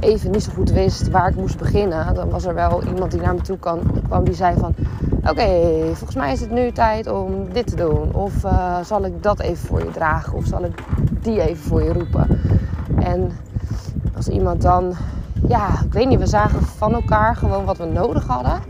even 0.00 0.30
niet 0.30 0.42
zo 0.42 0.52
goed 0.54 0.70
wist 0.70 1.10
waar 1.10 1.28
ik 1.28 1.36
moest 1.36 1.58
beginnen, 1.58 2.14
dan 2.14 2.30
was 2.30 2.44
er 2.44 2.54
wel 2.54 2.82
iemand 2.82 3.10
die 3.10 3.20
naar 3.20 3.34
me 3.34 3.40
toe 3.40 3.58
kwam 3.58 3.80
die 4.24 4.34
zei 4.34 4.56
van... 4.58 4.74
Oké, 5.28 5.48
volgens 5.84 6.14
mij 6.14 6.32
is 6.32 6.40
het 6.40 6.50
nu 6.50 6.72
tijd 6.72 7.06
om 7.06 7.52
dit 7.52 7.66
te 7.66 7.76
doen. 7.76 8.14
Of 8.14 8.44
uh, 8.44 8.76
zal 8.84 9.04
ik 9.04 9.22
dat 9.22 9.40
even 9.40 9.66
voor 9.66 9.78
je 9.78 9.90
dragen? 9.90 10.34
Of 10.34 10.44
zal 10.44 10.64
ik 10.64 10.82
die 11.20 11.40
even 11.40 11.62
voor 11.62 11.82
je 11.82 11.92
roepen? 11.92 12.40
En 13.00 13.30
als 14.16 14.28
iemand 14.28 14.62
dan... 14.62 14.92
Ja, 15.48 15.68
ik 15.84 15.92
weet 15.92 16.08
niet, 16.08 16.18
we 16.18 16.26
zagen 16.26 16.62
van 16.62 16.92
elkaar 16.92 17.36
gewoon 17.36 17.64
wat 17.64 17.76
we 17.76 17.84
nodig 17.84 18.26
hadden. 18.26 18.60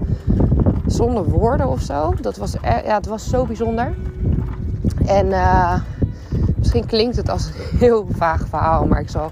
Zonder 0.87 1.25
woorden 1.25 1.69
of 1.69 1.81
zo. 1.81 2.15
Dat 2.21 2.37
was, 2.37 2.53
ja, 2.63 2.95
het 2.95 3.07
was 3.07 3.29
zo 3.29 3.47
bijzonder. 3.47 3.95
En 5.07 5.27
uh, 5.27 5.75
misschien 6.57 6.87
klinkt 6.87 7.17
het 7.17 7.29
als 7.29 7.47
een 7.47 7.79
heel 7.85 8.07
vaag 8.11 8.47
verhaal, 8.49 8.87
maar 8.87 9.01
ik 9.01 9.11
zal 9.11 9.31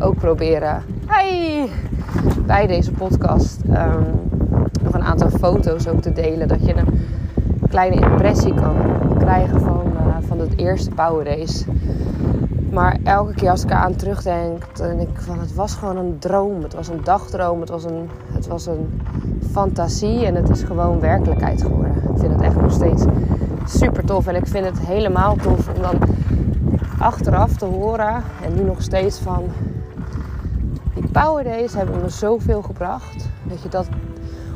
ook 0.00 0.16
proberen 0.16 0.82
Hi! 1.08 1.66
bij 2.46 2.66
deze 2.66 2.92
podcast 2.92 3.60
um, 3.64 4.04
nog 4.82 4.94
een 4.94 5.02
aantal 5.02 5.30
foto's 5.30 5.88
ook 5.88 6.00
te 6.00 6.12
delen. 6.12 6.48
Dat 6.48 6.66
je 6.66 6.76
een 6.76 7.00
kleine 7.68 8.00
impressie 8.10 8.54
kan 8.54 8.76
krijgen 9.18 9.60
van, 9.60 9.92
uh, 9.92 10.16
van 10.20 10.38
het 10.38 10.56
eerste 10.56 10.90
Power 10.90 11.24
Race. 11.24 11.64
Maar 12.70 12.96
elke 13.04 13.34
keer 13.34 13.50
als 13.50 13.62
ik 13.62 13.70
eraan 13.70 13.96
terugdenk, 13.96 14.76
dan 14.76 14.96
denk 14.96 15.08
ik 15.08 15.20
van 15.20 15.38
het 15.38 15.54
was 15.54 15.74
gewoon 15.74 15.96
een 15.96 16.16
droom. 16.18 16.62
Het 16.62 16.74
was 16.74 16.88
een 16.88 17.00
dagdroom, 17.04 17.60
het 17.60 17.68
was 17.68 17.84
een, 17.84 18.08
het 18.32 18.46
was 18.46 18.66
een 18.66 19.00
fantasie 19.50 20.26
en 20.26 20.34
het 20.34 20.48
is 20.48 20.62
gewoon 20.62 21.00
werkelijkheid 21.00 21.62
geworden. 21.62 21.94
Ik 21.96 22.18
vind 22.18 22.32
het 22.32 22.42
echt 22.42 22.60
nog 22.60 22.72
steeds 22.72 23.04
super 23.64 24.04
tof. 24.04 24.26
En 24.26 24.34
ik 24.34 24.46
vind 24.46 24.64
het 24.64 24.78
helemaal 24.78 25.36
tof 25.36 25.68
om 25.68 25.82
dan 25.82 25.98
achteraf 26.98 27.56
te 27.56 27.64
horen 27.64 28.22
en 28.44 28.54
nu 28.54 28.62
nog 28.62 28.82
steeds 28.82 29.18
van 29.18 29.44
die 31.00 31.10
Power 31.10 31.44
Days 31.44 31.74
hebben 31.74 32.00
me 32.00 32.08
zoveel 32.08 32.62
gebracht. 32.62 33.28
Weet 33.42 33.62
je, 33.62 33.68
dat, 33.68 33.88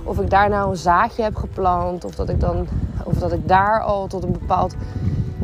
of 0.02 0.20
ik 0.20 0.30
daar 0.30 0.48
nou 0.48 0.70
een 0.70 0.76
zaadje 0.76 1.22
heb 1.22 1.36
geplant 1.36 2.04
of 2.04 2.14
dat 2.14 2.28
ik, 2.28 2.40
dan, 2.40 2.66
of 3.04 3.14
dat 3.18 3.32
ik 3.32 3.48
daar 3.48 3.80
al 3.80 4.06
tot 4.06 4.24
een 4.24 4.32
bepaald 4.32 4.74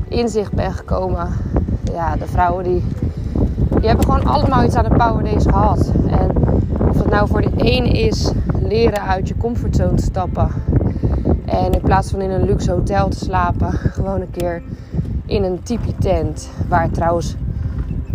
inzicht 0.08 0.52
ben 0.52 0.72
gekomen. 0.72 1.28
Ja, 1.92 2.16
de 2.16 2.26
vrouwen 2.26 2.64
die, 2.64 2.84
die 3.68 3.88
hebben 3.88 4.04
gewoon 4.04 4.24
allemaal 4.24 4.64
iets 4.64 4.74
aan 4.74 4.84
de 4.84 4.96
Power 4.96 5.24
Days 5.24 5.44
gehad. 5.44 5.92
En 6.06 6.30
of 6.88 6.96
dat 6.96 7.10
nou 7.10 7.28
voor 7.28 7.40
de 7.40 7.50
een 7.56 7.84
is 7.84 8.32
leren 8.62 9.02
uit 9.02 9.28
je 9.28 9.36
comfortzone 9.36 10.00
stappen. 10.00 10.48
En 11.44 11.72
in 11.72 11.80
plaats 11.80 12.10
van 12.10 12.20
in 12.20 12.30
een 12.30 12.44
luxe 12.44 12.70
hotel 12.70 13.08
te 13.08 13.18
slapen, 13.18 13.72
gewoon 13.72 14.20
een 14.20 14.30
keer 14.30 14.62
in 15.26 15.44
een 15.44 15.62
tipi 15.62 15.94
tent. 15.98 16.50
Waar 16.68 16.82
het 16.82 16.94
trouwens 16.94 17.36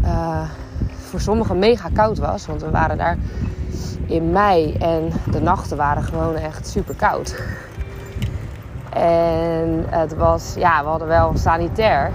uh, 0.01 0.41
voor 1.13 1.21
sommigen 1.21 1.59
mega 1.59 1.89
koud 1.93 2.17
was. 2.17 2.45
Want 2.45 2.61
we 2.61 2.69
waren 2.69 2.97
daar 2.97 3.17
in 4.05 4.31
mei 4.31 4.73
en 4.73 5.11
de 5.31 5.41
nachten 5.41 5.77
waren 5.77 6.03
gewoon 6.03 6.35
echt 6.35 6.67
super 6.67 6.95
koud. 6.95 7.35
En 8.89 9.85
het 9.89 10.15
was, 10.15 10.53
ja, 10.57 10.83
we 10.83 10.89
hadden 10.89 11.07
wel 11.07 11.31
sanitair. 11.37 12.11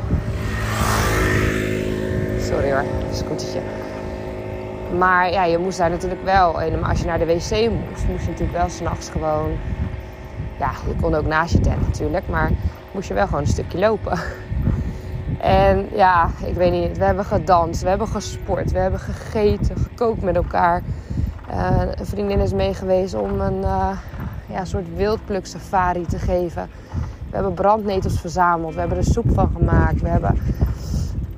Sorry 2.41 2.73
hoor, 2.73 2.85
scootertje. 3.13 3.61
Maar 4.99 5.31
ja, 5.31 5.45
je 5.45 5.59
moest 5.59 5.79
daar 5.79 5.91
natuurlijk 5.91 6.25
wel. 6.25 6.63
En 6.63 6.85
als 6.85 7.01
je 7.01 7.07
naar 7.07 7.19
de 7.19 7.27
wc 7.27 7.71
moest, 7.71 8.07
moest 8.09 8.25
je 8.25 8.31
natuurlijk 8.31 8.59
wel 8.59 8.69
s'nachts 8.69 9.09
gewoon. 9.09 9.51
Ja, 10.59 10.71
je 10.87 10.95
kon 11.01 11.15
ook 11.15 11.27
naast 11.27 11.53
je 11.53 11.61
tent 11.61 11.81
natuurlijk, 11.81 12.29
maar 12.29 12.51
moest 12.93 13.09
je 13.09 13.15
wel 13.15 13.27
gewoon 13.27 13.41
een 13.41 13.47
stukje 13.47 13.79
lopen. 13.79 14.19
En 15.41 15.89
ja, 15.93 16.29
ik 16.45 16.55
weet 16.55 16.73
niet, 16.73 16.99
we 16.99 17.05
hebben 17.05 17.25
gedanst, 17.25 17.83
we 17.83 17.89
hebben 17.89 18.09
gesport, 18.09 18.73
we 18.73 18.79
hebben 18.79 19.01
gegeten, 19.01 19.77
gekookt 19.77 20.23
met 20.23 20.37
elkaar. 20.37 20.83
Uh, 21.51 21.81
een 21.95 22.07
vriendin 22.07 22.39
is 22.39 22.53
meegeweest 22.53 23.15
om 23.15 23.41
een 23.41 23.61
uh, 23.61 23.91
ja, 24.47 24.65
soort 24.65 24.97
wildpluk 24.97 25.47
safari 25.47 26.07
te 26.07 26.19
geven. 26.19 26.69
We 27.31 27.35
hebben 27.35 27.55
brandnetels 27.55 28.21
verzameld, 28.21 28.75
we 28.75 28.81
hebben 28.81 28.99
er 28.99 29.05
soep 29.05 29.33
van 29.35 29.51
gemaakt, 29.57 30.01
we 30.01 30.09
hebben, 30.09 30.39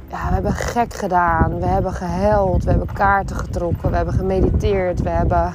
ja, 0.08 0.28
we 0.28 0.34
hebben 0.34 0.52
gek 0.52 0.94
gedaan, 0.94 1.60
we 1.60 1.66
hebben 1.66 1.92
gehuild, 1.92 2.64
we 2.64 2.70
hebben 2.70 2.92
kaarten 2.92 3.36
getrokken, 3.36 3.90
we 3.90 3.96
hebben 3.96 4.14
gemediteerd, 4.14 5.02
we 5.02 5.10
hebben 5.10 5.54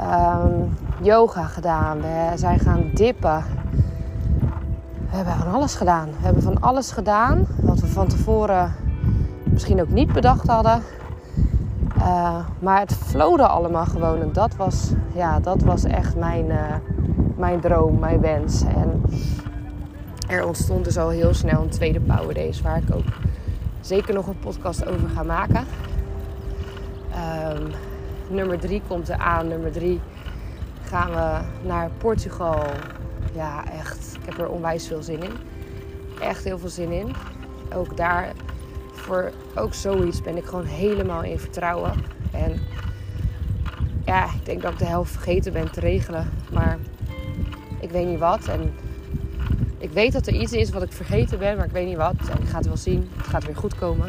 um, 0.00 0.76
yoga 1.00 1.42
gedaan, 1.42 2.00
we 2.00 2.32
zijn 2.34 2.58
gaan 2.58 2.90
dippen. 2.94 3.44
We 5.12 5.18
hebben 5.18 5.36
van 5.36 5.52
alles 5.52 5.74
gedaan. 5.74 6.06
We 6.06 6.24
hebben 6.24 6.42
van 6.42 6.60
alles 6.60 6.90
gedaan 6.90 7.46
wat 7.60 7.80
we 7.80 7.86
van 7.86 8.06
tevoren 8.06 8.74
misschien 9.44 9.80
ook 9.80 9.88
niet 9.88 10.12
bedacht 10.12 10.46
hadden. 10.46 10.82
Uh, 11.96 12.46
maar 12.58 12.80
het 12.80 12.94
flowde 12.94 13.46
allemaal 13.46 13.84
gewoon. 13.84 14.20
En 14.20 14.32
dat 14.32 14.56
was, 14.56 14.90
ja, 15.14 15.40
dat 15.40 15.62
was 15.62 15.84
echt 15.84 16.16
mijn, 16.16 16.46
uh, 16.46 16.74
mijn 17.36 17.60
droom, 17.60 17.98
mijn 17.98 18.20
wens. 18.20 18.62
En 18.62 19.02
er 20.28 20.46
ontstond 20.46 20.84
dus 20.84 20.98
al 20.98 21.08
heel 21.08 21.34
snel 21.34 21.62
een 21.62 21.70
tweede 21.70 22.00
Power 22.00 22.34
Days. 22.34 22.60
Waar 22.62 22.76
ik 22.76 22.94
ook 22.94 23.12
zeker 23.80 24.14
nog 24.14 24.26
een 24.26 24.38
podcast 24.38 24.86
over 24.86 25.08
ga 25.08 25.22
maken. 25.22 25.66
Um, 27.56 27.70
nummer 28.28 28.58
drie 28.58 28.82
komt 28.88 29.08
eraan. 29.08 29.48
Nummer 29.48 29.72
drie 29.72 30.00
gaan 30.82 31.10
we 31.10 31.38
naar 31.68 31.90
Portugal. 31.98 32.62
Ja, 33.32 33.64
echt. 33.70 34.16
Ik 34.20 34.24
heb 34.24 34.38
er 34.38 34.48
onwijs 34.48 34.86
veel 34.86 35.02
zin 35.02 35.22
in. 35.22 35.32
Echt 36.20 36.44
heel 36.44 36.58
veel 36.58 36.68
zin 36.68 36.92
in. 36.92 37.14
Ook 37.74 37.96
daar 37.96 38.32
voor 38.92 39.32
ook 39.54 39.74
zoiets 39.74 40.22
ben 40.22 40.36
ik 40.36 40.44
gewoon 40.44 40.64
helemaal 40.64 41.22
in 41.22 41.38
vertrouwen. 41.38 41.92
En 42.30 42.60
ja, 44.04 44.24
ik 44.24 44.44
denk 44.44 44.62
dat 44.62 44.72
ik 44.72 44.78
de 44.78 44.84
helft 44.84 45.10
vergeten 45.12 45.52
ben 45.52 45.72
te 45.72 45.80
regelen. 45.80 46.30
Maar 46.52 46.78
ik 47.80 47.90
weet 47.90 48.06
niet 48.06 48.18
wat. 48.18 48.48
En 48.48 48.74
ik 49.78 49.90
weet 49.90 50.12
dat 50.12 50.26
er 50.26 50.34
iets 50.34 50.52
is 50.52 50.70
wat 50.70 50.82
ik 50.82 50.92
vergeten 50.92 51.38
ben, 51.38 51.56
maar 51.56 51.66
ik 51.66 51.72
weet 51.72 51.86
niet 51.86 51.96
wat. 51.96 52.14
En 52.30 52.42
ik 52.42 52.48
ga 52.48 52.56
het 52.56 52.66
wel 52.66 52.76
zien. 52.76 53.10
Het 53.16 53.26
gaat 53.26 53.44
weer 53.44 53.56
goed 53.56 53.74
komen. 53.74 54.08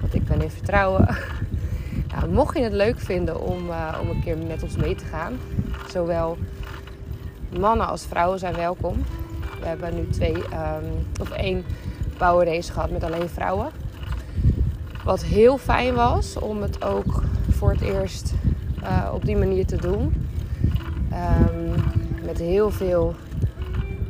Want 0.00 0.14
ik 0.14 0.24
ben 0.24 0.42
in 0.42 0.50
vertrouwen. 0.50 1.08
Nou, 2.14 2.32
mocht 2.32 2.56
je 2.56 2.62
het 2.62 2.72
leuk 2.72 3.00
vinden 3.00 3.40
om, 3.40 3.68
uh, 3.68 3.98
om 4.00 4.10
een 4.10 4.22
keer 4.22 4.38
met 4.38 4.62
ons 4.62 4.76
mee 4.76 4.94
te 4.94 5.04
gaan, 5.04 5.38
zowel 5.90 6.38
mannen 7.58 7.88
als 7.88 8.06
vrouwen 8.06 8.38
zijn 8.38 8.54
welkom. 8.54 9.04
We 9.60 9.66
hebben 9.66 9.94
nu 9.94 10.08
twee 10.08 10.34
um, 10.36 11.06
of 11.20 11.30
één 11.30 11.64
power 12.18 12.46
race 12.46 12.72
gehad 12.72 12.90
met 12.90 13.04
alleen 13.04 13.28
vrouwen. 13.28 13.70
Wat 15.04 15.22
heel 15.22 15.58
fijn 15.58 15.94
was 15.94 16.38
om 16.38 16.62
het 16.62 16.84
ook 16.84 17.22
voor 17.50 17.70
het 17.70 17.80
eerst 17.80 18.32
uh, 18.82 19.10
op 19.14 19.24
die 19.24 19.36
manier 19.36 19.66
te 19.66 19.76
doen. 19.76 20.28
Um, 21.12 21.74
met 22.24 22.38
heel 22.38 22.70
veel. 22.70 23.14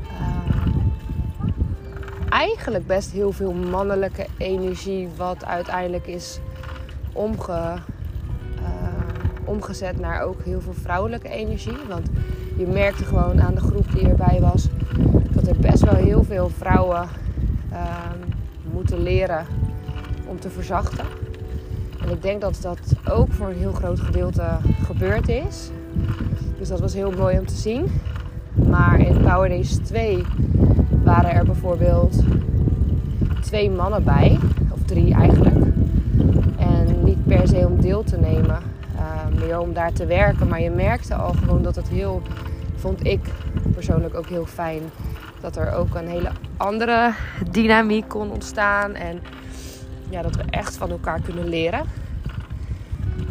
Uh, 0.02 0.56
eigenlijk 2.28 2.86
best 2.86 3.10
heel 3.10 3.32
veel 3.32 3.52
mannelijke 3.52 4.26
energie, 4.38 5.08
wat 5.16 5.44
uiteindelijk 5.44 6.06
is 6.06 6.38
omge, 7.12 7.74
omgezet 9.44 10.00
naar 10.00 10.22
ook 10.22 10.42
heel 10.44 10.60
veel 10.60 10.74
vrouwelijke 10.74 11.28
energie. 11.28 11.78
Want 11.88 12.08
je 12.56 12.66
merkte 12.66 13.04
gewoon 13.04 13.42
aan 13.42 13.54
de 13.54 13.60
groep 13.60 13.92
die 13.92 14.08
erbij 14.08 14.38
was 14.40 14.68
dat 15.30 15.46
er 15.46 15.56
best 15.56 15.84
wel 15.84 15.94
heel 15.94 16.24
veel 16.24 16.48
vrouwen 16.48 17.08
moeten 18.72 19.02
leren 19.02 19.46
om 20.26 20.40
te 20.40 20.50
verzachten. 20.50 21.04
En 22.04 22.10
ik 22.10 22.22
denk 22.22 22.40
dat 22.40 22.58
dat 22.62 22.78
ook 23.10 23.32
voor 23.32 23.48
een 23.48 23.58
heel 23.58 23.72
groot 23.72 24.00
gedeelte 24.00 24.46
gebeurd 24.84 25.28
is. 25.28 25.70
Dus 26.58 26.68
dat 26.68 26.80
was 26.80 26.94
heel 26.94 27.10
mooi 27.10 27.38
om 27.38 27.46
te 27.46 27.54
zien. 27.54 27.86
Maar 28.68 29.00
in 29.00 29.22
Power 29.22 29.48
Days 29.48 29.76
2 29.76 30.24
waren 31.04 31.30
er 31.30 31.44
bijvoorbeeld 31.44 32.22
twee 33.40 33.70
mannen 33.70 34.04
bij, 34.04 34.38
of 34.70 34.82
drie 34.84 35.14
eigenlijk. 35.14 35.66
En 36.58 37.04
niet 37.04 37.26
per 37.26 37.48
se 37.48 37.66
om 37.68 37.80
deel 37.80 38.02
te 38.04 38.16
nemen, 38.16 38.58
om 39.60 39.72
daar 39.72 39.92
te 39.92 40.06
werken. 40.06 40.48
Maar 40.48 40.60
je 40.60 40.70
merkte 40.70 41.14
al 41.14 41.32
gewoon 41.32 41.62
dat 41.62 41.76
het 41.76 41.88
heel, 41.88 42.22
vond 42.76 43.06
ik 43.06 43.20
persoonlijk 43.74 44.14
ook 44.14 44.26
heel 44.26 44.46
fijn, 44.46 44.82
dat 45.40 45.56
er 45.56 45.72
ook 45.72 45.94
een 45.94 46.08
hele 46.08 46.30
andere 46.56 47.14
dynamiek 47.50 48.08
kon 48.08 48.30
ontstaan. 48.30 48.94
En 48.94 49.20
ja, 50.10 50.22
dat 50.22 50.36
we 50.36 50.42
echt 50.50 50.76
van 50.76 50.90
elkaar 50.90 51.20
kunnen 51.20 51.48
leren. 51.48 51.84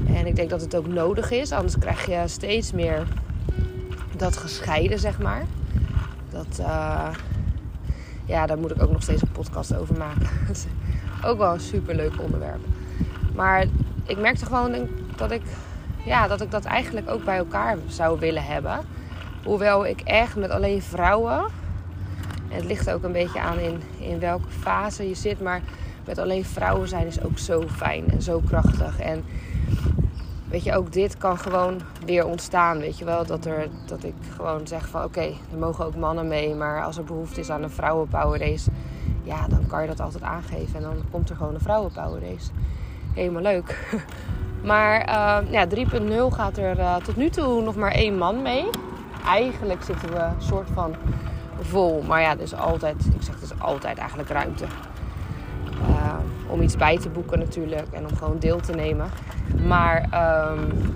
En 0.08 0.26
ik 0.26 0.36
denk 0.36 0.50
dat 0.50 0.62
het 0.62 0.76
ook 0.76 0.88
nodig 0.88 1.32
is, 1.32 1.52
anders 1.52 1.78
krijg 1.78 2.06
je 2.06 2.24
steeds 2.26 2.72
meer 2.72 3.08
dat 4.18 4.38
gescheiden, 4.38 5.00
zeg 5.00 5.20
maar. 5.20 5.46
Dat, 6.30 6.58
uh, 6.60 7.10
ja, 8.26 8.46
daar 8.46 8.58
moet 8.58 8.72
ik 8.72 8.82
ook 8.82 8.92
nog 8.92 9.04
steeds 9.04 9.22
een 9.22 9.32
podcast 9.32 9.76
over 9.76 9.98
maken. 9.98 10.28
ook 11.28 11.38
wel 11.38 11.54
een 11.54 11.60
super 11.60 11.96
leuk 11.96 12.22
onderwerp. 12.22 12.62
Maar 13.36 13.66
ik 14.06 14.18
merkte 14.18 14.46
gewoon 14.46 14.88
dat 15.16 15.32
ik, 15.32 15.42
ja, 16.06 16.28
dat 16.28 16.42
ik 16.42 16.52
dat 16.52 16.66
eigenlijk 16.66 17.10
ook 17.10 17.24
bij 17.24 17.38
elkaar 17.38 17.78
zou 17.88 18.20
willen 18.20 18.44
hebben. 18.44 18.80
Hoewel 19.44 19.86
ik 19.86 20.02
echt 20.02 20.36
met 20.36 20.50
alleen 20.50 20.82
vrouwen. 20.82 21.40
En 22.50 22.56
het 22.56 22.66
ligt 22.66 22.90
ook 22.90 23.04
een 23.04 23.12
beetje 23.12 23.40
aan 23.40 23.60
in, 23.60 23.82
in 24.00 24.20
welke 24.20 24.50
fase 24.50 25.08
je 25.08 25.16
zit. 25.16 25.42
Maar 25.42 25.62
met 26.06 26.18
alleen 26.18 26.46
vrouwen 26.46 26.88
zijn 26.88 27.08
is 27.08 27.24
ook 27.24 27.38
zo 27.38 27.64
fijn 27.68 28.12
en 28.12 28.22
zo 28.22 28.42
krachtig. 28.48 29.00
En 29.00 29.24
weet 30.50 30.64
je, 30.64 30.76
ook 30.76 30.92
dit 30.92 31.18
kan 31.18 31.38
gewoon 31.38 31.82
weer 32.06 32.26
ontstaan. 32.26 32.80
Weet 32.80 32.98
je 32.98 33.06
wel, 33.06 33.26
dat, 33.26 33.46
er, 33.46 33.68
dat 33.86 34.04
ik 34.04 34.16
gewoon 34.36 34.68
zeg 34.68 34.88
van 34.88 35.04
oké, 35.04 35.22
er 35.52 35.58
mogen 35.60 35.86
ook 35.86 35.96
mannen 35.96 36.28
mee. 36.28 36.56
Maar 36.56 36.84
als 36.84 36.98
er 36.98 37.04
behoefte 37.04 37.40
is 37.40 37.50
aan 37.50 37.64
een 37.64 37.70
vrouwenpower 37.70 38.40
race, 38.40 38.70
ja, 39.24 39.48
dan 39.48 39.68
kan 39.68 39.82
je 39.82 39.88
dat 39.88 40.00
altijd 40.00 40.24
aangeven. 40.24 40.76
En 40.76 40.82
dan 40.82 41.04
komt 41.12 41.30
er 41.30 41.36
gewoon 41.36 41.54
een 41.54 41.60
vrouwenpower 41.60 42.22
race. 42.22 42.50
Helemaal 43.14 43.42
leuk. 43.42 43.78
Maar 44.64 45.10
uh, 45.10 45.52
ja, 45.52 45.66
3.0 45.68 45.74
gaat 46.30 46.58
er 46.58 46.78
uh, 46.78 46.96
tot 46.96 47.16
nu 47.16 47.30
toe 47.30 47.62
nog 47.62 47.76
maar 47.76 47.92
één 47.92 48.18
man 48.18 48.42
mee. 48.42 48.66
Eigenlijk 49.26 49.84
zitten 49.84 50.10
we 50.10 50.28
soort 50.38 50.68
van 50.74 50.96
vol. 51.60 52.04
Maar 52.08 52.22
ja, 52.22 52.36
dus 52.36 52.56
altijd, 52.56 53.06
ik 53.16 53.22
zeg 53.22 53.40
dus 53.40 53.60
altijd 53.60 53.98
eigenlijk 53.98 54.30
ruimte. 54.30 54.66
Uh, 55.90 56.16
om 56.48 56.62
iets 56.62 56.78
bij 56.78 56.98
te 56.98 57.10
boeken 57.10 57.40
natuurlijk 57.40 57.88
en 57.92 58.08
om 58.10 58.16
gewoon 58.16 58.40
deel 58.40 58.60
te 58.60 58.74
nemen. 58.74 59.10
Maar 59.68 59.98
um, 60.52 60.94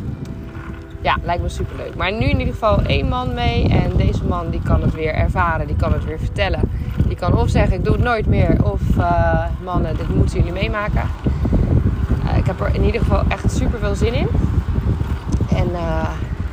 ja, 1.01 1.17
lijkt 1.23 1.41
me 1.41 1.49
super 1.49 1.75
leuk. 1.75 1.95
Maar 1.95 2.11
nu 2.11 2.25
in 2.25 2.39
ieder 2.39 2.53
geval 2.53 2.81
één 2.81 3.07
man 3.07 3.33
mee. 3.33 3.69
En 3.69 3.97
deze 3.97 4.23
man 4.23 4.49
die 4.49 4.61
kan 4.61 4.81
het 4.81 4.93
weer 4.93 5.13
ervaren, 5.13 5.67
die 5.67 5.75
kan 5.75 5.93
het 5.93 6.05
weer 6.05 6.19
vertellen. 6.19 6.59
Die 7.07 7.15
kan 7.15 7.37
of 7.37 7.49
zeggen 7.49 7.77
ik 7.77 7.83
doe 7.83 7.93
het 7.93 8.03
nooit 8.03 8.25
meer. 8.25 8.63
Of 8.63 8.81
mannen, 9.63 9.97
dit 9.97 10.15
moeten 10.15 10.37
jullie 10.37 10.53
meemaken. 10.53 11.09
Ik 12.45 12.51
heb 12.51 12.67
er 12.67 12.75
in 12.75 12.83
ieder 12.83 13.01
geval 13.01 13.23
echt 13.27 13.51
super 13.51 13.79
veel 13.79 13.95
zin 13.95 14.13
in. 14.13 14.27
En 15.55 15.69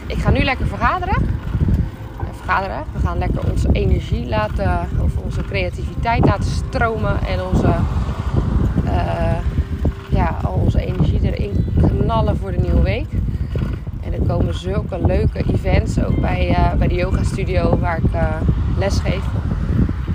ik 0.06 0.18
ga 0.18 0.30
nu 0.30 0.42
lekker 0.42 0.66
vergaderen. 0.66 1.16
vergaderen. 2.32 2.84
We 2.92 2.98
gaan 2.98 3.18
lekker 3.18 3.50
onze 3.50 3.68
energie 3.72 4.28
laten, 4.28 4.88
of 5.02 5.16
onze 5.16 5.40
creativiteit 5.42 6.24
laten 6.24 6.50
stromen. 6.50 7.26
En 7.26 7.42
onze, 7.42 7.74
ja, 10.08 10.36
al 10.42 10.52
onze 10.52 10.80
energie 10.80 11.20
erin 11.22 11.74
knallen 11.76 12.36
voor 12.36 12.50
de 12.52 12.58
nieuwe 12.58 12.82
week. 12.82 13.08
En 14.04 14.12
er 14.12 14.26
komen 14.26 14.54
zulke 14.54 15.06
leuke 15.06 15.44
events 15.52 16.04
ook 16.04 16.20
bij, 16.20 16.50
uh, 16.50 16.72
bij 16.72 16.88
de 16.88 16.94
yoga 16.94 17.22
studio 17.22 17.78
waar 17.78 17.96
ik 17.96 18.10
les 18.78 18.98
geef. 18.98 19.24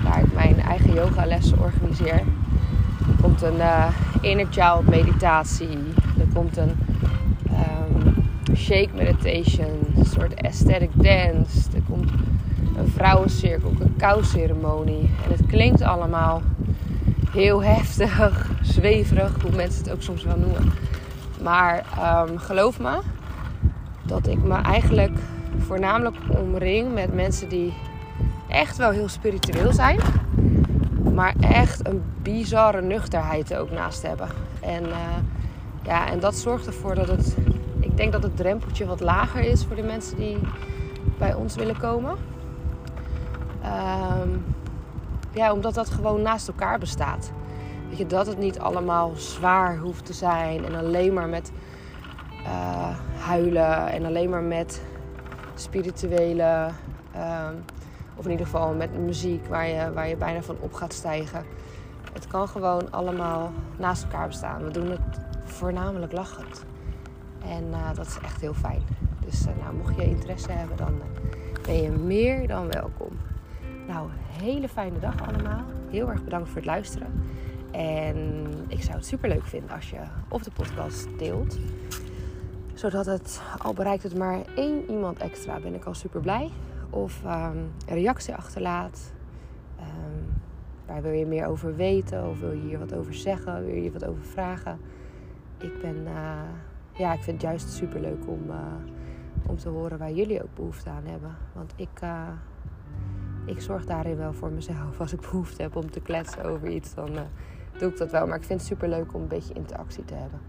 Waar 0.03 0.19
ik 0.19 0.33
mijn 0.33 0.59
eigen 0.59 0.93
yogalessen 0.93 1.59
organiseer. 1.59 2.21
Komt 3.39 3.51
een 3.51 3.59
uh, 3.59 3.87
inner 4.21 4.47
child 4.49 4.89
meditatie. 4.89 5.77
Er 6.19 6.27
komt 6.33 6.57
een 6.57 6.71
um, 7.51 8.25
shake 8.55 8.89
meditation. 8.93 9.93
Een 9.95 10.05
soort 10.05 10.41
aesthetic 10.41 10.89
dance. 10.93 11.69
Er 11.73 11.81
komt 11.89 12.11
een 12.77 12.87
vrouwencirkel, 12.87 13.69
een 13.79 13.95
cacao 13.97 14.21
ceremonie. 14.21 15.09
En 15.25 15.31
het 15.31 15.45
klinkt 15.45 15.81
allemaal 15.81 16.41
heel 17.31 17.63
heftig, 17.63 18.49
zweverig, 18.77 19.41
hoe 19.41 19.55
mensen 19.55 19.83
het 19.83 19.93
ook 19.93 20.01
soms 20.01 20.23
wel 20.23 20.37
noemen. 20.37 20.71
Maar 21.41 21.85
um, 22.29 22.37
geloof 22.37 22.79
me, 22.79 22.99
dat 24.03 24.27
ik 24.27 24.43
me 24.43 24.55
eigenlijk 24.55 25.17
voornamelijk 25.57 26.15
omring 26.37 26.93
met 26.93 27.13
mensen 27.13 27.49
die 27.49 27.73
echt 28.47 28.77
wel 28.77 28.91
heel 28.91 29.09
spiritueel 29.09 29.73
zijn. 29.73 29.99
Maar 31.13 31.35
echt 31.39 31.87
een 31.87 32.03
bizarre 32.21 32.81
nuchterheid 32.81 33.51
er 33.51 33.59
ook 33.59 33.71
naast 33.71 34.01
hebben. 34.01 34.27
En, 34.61 34.85
uh, 34.85 34.95
ja, 35.83 36.07
en 36.07 36.19
dat 36.19 36.35
zorgt 36.35 36.67
ervoor 36.67 36.95
dat 36.95 37.07
het. 37.07 37.37
Ik 37.79 37.97
denk 37.97 38.11
dat 38.11 38.23
het 38.23 38.37
drempeltje 38.37 38.85
wat 38.85 38.99
lager 38.99 39.41
is 39.41 39.65
voor 39.65 39.75
de 39.75 39.83
mensen 39.83 40.17
die 40.17 40.37
bij 41.17 41.33
ons 41.33 41.55
willen 41.55 41.77
komen. 41.77 42.15
Um, 44.21 44.45
ja, 45.31 45.53
omdat 45.53 45.73
dat 45.73 45.89
gewoon 45.89 46.21
naast 46.21 46.47
elkaar 46.47 46.79
bestaat. 46.79 47.31
Weet 47.89 47.97
je, 47.97 48.05
dat 48.05 48.27
het 48.27 48.37
niet 48.37 48.59
allemaal 48.59 49.11
zwaar 49.15 49.77
hoeft 49.77 50.05
te 50.05 50.13
zijn 50.13 50.65
en 50.65 50.75
alleen 50.75 51.13
maar 51.13 51.29
met 51.29 51.51
uh, 52.43 52.97
huilen 53.19 53.87
en 53.87 54.05
alleen 54.05 54.29
maar 54.29 54.43
met 54.43 54.81
spirituele, 55.55 56.67
uh, 57.15 57.47
of 58.17 58.25
in 58.25 58.31
ieder 58.31 58.45
geval 58.45 58.73
met 58.73 58.97
muziek 58.97 59.47
waar 59.47 59.67
je, 59.67 59.91
waar 59.93 60.07
je 60.07 60.15
bijna 60.15 60.41
van 60.41 60.57
op 60.59 60.73
gaat 60.73 60.93
stijgen. 60.93 61.45
Het 62.13 62.27
kan 62.27 62.47
gewoon 62.47 62.91
allemaal 62.91 63.51
naast 63.77 64.03
elkaar 64.03 64.27
bestaan. 64.27 64.63
We 64.63 64.71
doen 64.71 64.89
het 64.89 65.19
voornamelijk 65.43 66.11
lachend. 66.11 66.65
En 67.45 67.63
uh, 67.69 67.93
dat 67.95 68.07
is 68.07 68.17
echt 68.23 68.41
heel 68.41 68.53
fijn. 68.53 68.81
Dus 69.25 69.41
uh, 69.41 69.47
nou, 69.61 69.75
mocht 69.75 69.95
je 69.95 70.05
interesse 70.05 70.51
hebben, 70.51 70.77
dan 70.77 71.01
ben 71.61 71.81
je 71.81 71.89
meer 71.89 72.47
dan 72.47 72.71
welkom. 72.71 73.17
Nou, 73.87 74.09
hele 74.41 74.69
fijne 74.69 74.99
dag 74.99 75.27
allemaal. 75.27 75.63
Heel 75.89 76.09
erg 76.09 76.23
bedankt 76.23 76.47
voor 76.47 76.57
het 76.57 76.65
luisteren. 76.65 77.07
En 77.71 78.47
ik 78.67 78.83
zou 78.83 78.95
het 78.95 79.05
super 79.05 79.29
leuk 79.29 79.45
vinden 79.45 79.69
als 79.69 79.89
je 79.89 79.99
of 80.29 80.43
de 80.43 80.51
podcast 80.51 81.07
deelt 81.17 81.57
zodat 82.79 83.05
het, 83.05 83.41
al 83.57 83.73
bereikt 83.73 84.03
het 84.03 84.17
maar 84.17 84.41
één 84.55 84.89
iemand 84.89 85.17
extra, 85.17 85.59
ben 85.59 85.73
ik 85.73 85.85
al 85.85 85.93
super 85.93 86.21
blij. 86.21 86.49
Of 87.01 87.23
een 87.23 87.71
reactie 87.87 88.35
achterlaat. 88.35 89.13
Um, 89.79 90.41
waar 90.85 91.01
wil 91.01 91.11
je 91.11 91.25
meer 91.25 91.45
over 91.45 91.75
weten? 91.75 92.29
Of 92.29 92.39
wil 92.39 92.51
je 92.51 92.61
hier 92.61 92.79
wat 92.79 92.93
over 92.93 93.13
zeggen? 93.13 93.65
Wil 93.65 93.73
je 93.73 93.81
hier 93.81 93.91
wat 93.91 94.05
over 94.05 94.23
vragen? 94.23 94.79
Ik 95.57 95.81
ben, 95.81 95.95
uh, 95.95 96.41
ja, 96.93 97.13
ik 97.13 97.23
vind 97.23 97.41
het 97.41 97.49
juist 97.49 97.69
super 97.69 97.99
leuk 97.99 98.27
om, 98.27 98.43
uh, 98.49 98.55
om 99.47 99.57
te 99.57 99.69
horen 99.69 99.97
waar 99.97 100.11
jullie 100.11 100.43
ook 100.43 100.55
behoefte 100.55 100.89
aan 100.89 101.05
hebben. 101.05 101.35
Want 101.53 101.73
ik, 101.75 102.01
uh, 102.03 102.27
ik 103.45 103.61
zorg 103.61 103.85
daarin 103.85 104.17
wel 104.17 104.33
voor 104.33 104.51
mezelf. 104.51 104.99
Als 104.99 105.13
ik 105.13 105.21
behoefte 105.21 105.61
heb 105.61 105.75
om 105.75 105.91
te 105.91 105.99
kletsen 105.99 106.43
over 106.43 106.67
iets, 106.67 106.93
dan 106.93 107.09
doe 107.77 107.89
ik 107.89 107.97
dat 107.97 108.11
wel. 108.11 108.27
Maar 108.27 108.37
ik 108.37 108.43
vind 108.43 108.59
het 108.59 108.69
super 108.69 108.89
leuk 108.89 109.13
om 109.13 109.21
een 109.21 109.27
beetje 109.27 109.53
interactie 109.53 110.05
te 110.05 110.13
hebben. 110.13 110.39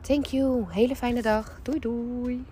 Thank 0.00 0.24
you. 0.24 0.64
Hele 0.68 0.96
fijne 0.96 1.22
dag. 1.22 1.60
Doei 1.62 1.78
doei. 1.78 2.44